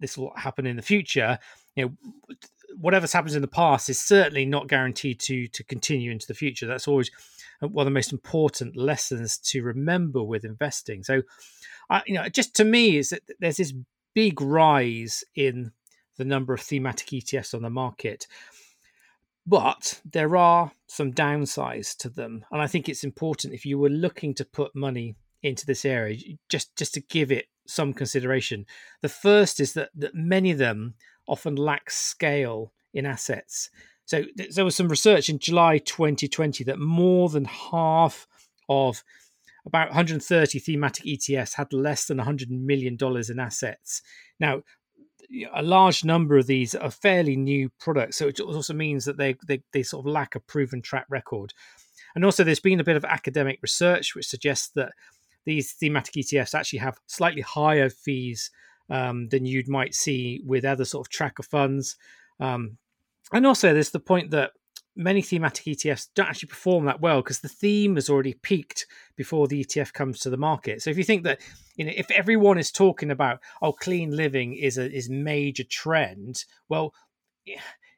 this 0.00 0.18
will 0.18 0.32
happen 0.36 0.66
in 0.66 0.76
the 0.76 0.82
future. 0.82 1.38
You 1.76 1.84
know, 1.84 2.36
whatever's 2.76 3.12
happened 3.12 3.34
in 3.34 3.42
the 3.42 3.48
past 3.48 3.88
is 3.88 4.00
certainly 4.00 4.44
not 4.44 4.68
guaranteed 4.68 5.20
to 5.20 5.48
to 5.48 5.64
continue 5.64 6.10
into 6.10 6.26
the 6.26 6.34
future. 6.34 6.66
That's 6.66 6.88
always 6.88 7.10
uh, 7.62 7.68
one 7.68 7.86
of 7.86 7.90
the 7.90 7.94
most 7.94 8.12
important 8.12 8.76
lessons 8.76 9.38
to 9.38 9.62
remember 9.62 10.22
with 10.22 10.44
investing. 10.44 11.02
So, 11.02 11.22
I, 11.90 12.02
you 12.06 12.14
know, 12.14 12.28
just 12.28 12.54
to 12.56 12.64
me 12.64 12.96
is 12.96 13.10
that 13.10 13.22
there's 13.40 13.58
this 13.58 13.74
big 14.14 14.40
rise 14.40 15.24
in 15.34 15.72
the 16.16 16.24
number 16.24 16.54
of 16.54 16.60
thematic 16.60 17.08
ETFs 17.08 17.54
on 17.54 17.62
the 17.62 17.70
market. 17.70 18.26
But 19.46 20.00
there 20.10 20.36
are 20.36 20.72
some 20.86 21.12
downsides 21.12 21.96
to 21.98 22.08
them. 22.08 22.46
And 22.50 22.62
I 22.62 22.66
think 22.66 22.88
it's 22.88 23.04
important 23.04 23.52
if 23.52 23.66
you 23.66 23.78
were 23.78 23.90
looking 23.90 24.32
to 24.34 24.44
put 24.44 24.74
money 24.74 25.16
into 25.42 25.66
this 25.66 25.84
area, 25.84 26.18
just 26.48 26.74
just 26.76 26.94
to 26.94 27.00
give 27.00 27.30
it 27.30 27.46
some 27.66 27.92
consideration. 27.92 28.66
The 29.02 29.08
first 29.08 29.60
is 29.60 29.72
that 29.74 29.90
that 29.94 30.14
many 30.14 30.50
of 30.50 30.58
them 30.58 30.94
often 31.26 31.56
lack 31.56 31.90
scale 31.90 32.72
in 32.92 33.06
assets. 33.06 33.70
So 34.06 34.24
there 34.36 34.64
was 34.64 34.76
some 34.76 34.88
research 34.88 35.28
in 35.28 35.38
July 35.38 35.78
2020 35.78 36.64
that 36.64 36.78
more 36.78 37.30
than 37.30 37.46
half 37.46 38.26
of 38.68 39.02
about 39.66 39.88
130 39.88 40.58
thematic 40.58 41.06
ETFs 41.06 41.54
had 41.54 41.72
less 41.72 42.06
than 42.06 42.18
100 42.18 42.50
million 42.50 42.96
dollars 42.96 43.30
in 43.30 43.38
assets. 43.38 44.02
Now, 44.38 44.62
a 45.54 45.62
large 45.62 46.04
number 46.04 46.36
of 46.36 46.46
these 46.46 46.74
are 46.74 46.90
fairly 46.90 47.34
new 47.34 47.70
products, 47.80 48.18
so 48.18 48.28
it 48.28 48.40
also 48.40 48.74
means 48.74 49.06
that 49.06 49.16
they, 49.16 49.36
they 49.48 49.62
they 49.72 49.82
sort 49.82 50.06
of 50.06 50.12
lack 50.12 50.34
a 50.34 50.40
proven 50.40 50.82
track 50.82 51.06
record. 51.08 51.54
And 52.14 52.24
also, 52.24 52.44
there's 52.44 52.60
been 52.60 52.80
a 52.80 52.84
bit 52.84 52.96
of 52.96 53.04
academic 53.06 53.58
research 53.62 54.14
which 54.14 54.28
suggests 54.28 54.68
that 54.74 54.92
these 55.44 55.72
thematic 55.72 56.14
ETFs 56.14 56.54
actually 56.54 56.80
have 56.80 56.98
slightly 57.06 57.42
higher 57.42 57.90
fees 57.90 58.50
um, 58.90 59.28
than 59.28 59.44
you 59.44 59.62
might 59.66 59.94
see 59.94 60.42
with 60.44 60.64
other 60.64 60.84
sort 60.84 61.06
of 61.06 61.10
tracker 61.10 61.42
funds. 61.42 61.96
Um, 62.40 62.78
and 63.32 63.46
also, 63.46 63.72
there's 63.72 63.90
the 63.90 64.00
point 64.00 64.30
that 64.32 64.52
many 64.96 65.22
thematic 65.22 65.64
ETFs 65.64 66.08
don't 66.14 66.28
actually 66.28 66.48
perform 66.48 66.84
that 66.84 67.00
well 67.00 67.20
because 67.20 67.40
the 67.40 67.48
theme 67.48 67.96
has 67.96 68.08
already 68.08 68.34
peaked 68.34 68.86
before 69.16 69.48
the 69.48 69.64
ETF 69.64 69.92
comes 69.92 70.20
to 70.20 70.30
the 70.30 70.36
market. 70.36 70.82
So 70.82 70.90
if 70.90 70.98
you 70.98 71.04
think 71.04 71.24
that 71.24 71.40
you 71.76 71.84
know 71.84 71.92
if 71.96 72.10
everyone 72.10 72.58
is 72.58 72.70
talking 72.70 73.10
about 73.10 73.40
oh 73.60 73.72
clean 73.72 74.14
living 74.14 74.54
is 74.54 74.78
a 74.78 74.90
is 74.90 75.10
major 75.10 75.64
trend, 75.64 76.44
well 76.68 76.94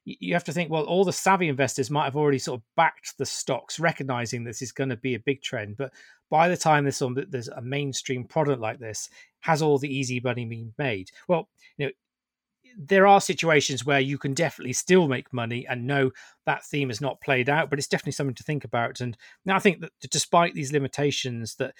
you 0.05 0.33
have 0.35 0.45
to 0.45 0.53
think 0.53 0.71
well 0.71 0.85
all 0.85 1.05
the 1.05 1.13
savvy 1.13 1.49
investors 1.49 1.91
might 1.91 2.05
have 2.05 2.17
already 2.17 2.39
sort 2.39 2.61
of 2.61 2.65
backed 2.77 3.19
the 3.19 3.27
stocks 3.27 3.81
recognizing 3.81 4.45
this 4.45 4.63
is 4.63 4.73
going 4.73 4.89
to 4.89 4.97
be 4.97 5.15
a 5.15 5.21
big 5.21 5.43
trend 5.43 5.77
but 5.77 5.93
by 6.31 6.49
the 6.49 6.57
time 6.57 6.85
there's, 6.85 7.03
there's 7.29 7.49
a 7.49 7.63
mainstream 7.63 8.25
product 8.25 8.61
like 8.61 8.79
this 8.79 9.09
has 9.41 9.63
all 9.63 9.79
the 9.79 9.95
easy 9.95 10.21
money 10.21 10.45
been 10.45 10.73
made 10.79 11.11
well 11.29 11.49
you 11.77 11.87
know 11.87 11.93
there 12.77 13.07
are 13.07 13.21
situations 13.21 13.87
where 13.87 14.01
you 14.01 14.19
can 14.19 14.35
definitely 14.35 14.75
still 14.75 15.09
make 15.09 15.33
money 15.33 15.67
and 15.67 15.87
know 15.87 16.11
that 16.45 16.65
theme 16.65 16.91
is 16.91 17.01
not 17.01 17.21
played 17.23 17.49
out, 17.49 17.71
but 17.71 17.79
it's 17.79 17.89
definitely 17.89 18.13
something 18.13 18.35
to 18.35 18.43
think 18.43 18.65
about. 18.65 19.01
And 19.01 19.17
now 19.47 19.57
I 19.57 19.61
think 19.61 19.81
that 19.81 19.93
despite 20.11 20.55
these 20.55 20.73
limitations, 20.73 21.55
that 21.55 21.75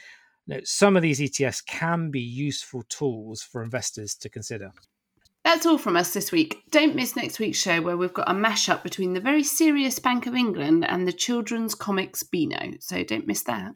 you 0.47 0.55
know, 0.55 0.61
some 0.65 0.97
of 0.97 1.03
these 1.03 1.21
ETFs 1.21 1.65
can 1.65 2.11
be 2.11 2.21
useful 2.21 2.83
tools 2.89 3.43
for 3.43 3.63
investors 3.63 4.15
to 4.17 4.29
consider. 4.31 4.73
That's 5.45 5.67
all 5.67 5.79
from 5.79 5.97
us 5.97 6.13
this 6.13 6.33
week. 6.33 6.63
Don't 6.71 6.97
miss 6.97 7.15
next 7.15 7.39
week's 7.39 7.59
show 7.59 7.81
where 7.81 7.97
we've 7.97 8.13
got 8.13 8.29
a 8.29 8.35
mashup 8.35 8.83
between 8.83 9.13
the 9.13 9.21
very 9.21 9.45
serious 9.45 9.99
Bank 9.99 10.27
of 10.27 10.35
England 10.35 10.85
and 10.85 11.07
the 11.07 11.13
children's 11.13 11.75
comics 11.75 12.23
Beano. 12.23 12.73
So 12.81 13.05
don't 13.05 13.27
miss 13.27 13.43
that. 13.45 13.75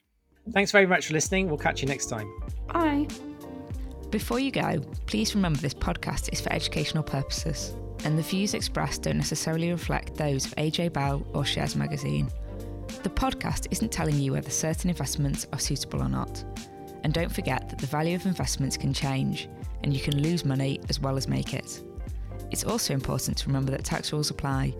Thanks 0.52 0.72
very 0.72 0.86
much 0.86 1.06
for 1.06 1.14
listening. 1.14 1.48
We'll 1.48 1.58
catch 1.58 1.82
you 1.82 1.88
next 1.88 2.06
time. 2.06 2.28
Bye. 2.68 3.06
Before 4.10 4.40
you 4.40 4.50
go, 4.50 4.80
please 5.06 5.34
remember 5.36 5.60
this 5.60 5.74
podcast 5.74 6.32
is 6.32 6.40
for 6.40 6.52
educational 6.52 7.04
purposes, 7.04 7.74
and 8.04 8.18
the 8.18 8.22
views 8.22 8.54
expressed 8.54 9.02
don't 9.02 9.16
necessarily 9.16 9.70
reflect 9.70 10.16
those 10.16 10.46
of 10.46 10.56
AJ 10.56 10.92
Bell 10.92 11.24
or 11.32 11.44
Shares 11.44 11.76
Magazine. 11.76 12.28
The 13.04 13.10
podcast 13.10 13.68
isn't 13.70 13.92
telling 13.92 14.16
you 14.16 14.32
whether 14.32 14.50
certain 14.50 14.90
investments 14.90 15.46
are 15.52 15.60
suitable 15.60 16.02
or 16.02 16.08
not. 16.08 16.44
And 17.04 17.14
don't 17.14 17.32
forget 17.32 17.68
that 17.68 17.78
the 17.78 17.86
value 17.86 18.16
of 18.16 18.26
investments 18.26 18.76
can 18.76 18.92
change, 18.92 19.48
and 19.84 19.94
you 19.94 20.00
can 20.00 20.20
lose 20.20 20.44
money 20.44 20.80
as 20.88 20.98
well 20.98 21.16
as 21.16 21.28
make 21.28 21.54
it. 21.54 21.80
It's 22.50 22.64
also 22.64 22.92
important 22.92 23.38
to 23.38 23.46
remember 23.46 23.70
that 23.70 23.84
tax 23.84 24.12
rules 24.12 24.30
apply, 24.30 24.74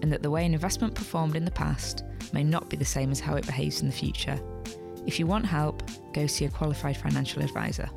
and 0.00 0.10
that 0.10 0.22
the 0.22 0.30
way 0.30 0.46
an 0.46 0.54
investment 0.54 0.94
performed 0.94 1.36
in 1.36 1.44
the 1.44 1.50
past 1.50 2.04
may 2.32 2.42
not 2.42 2.70
be 2.70 2.76
the 2.78 2.84
same 2.86 3.10
as 3.10 3.20
how 3.20 3.34
it 3.34 3.44
behaves 3.44 3.82
in 3.82 3.86
the 3.86 3.94
future. 3.94 4.40
If 5.06 5.18
you 5.18 5.26
want 5.26 5.46
help, 5.46 5.82
go 6.12 6.26
see 6.26 6.44
a 6.44 6.50
qualified 6.50 6.96
financial 6.96 7.42
advisor. 7.42 7.90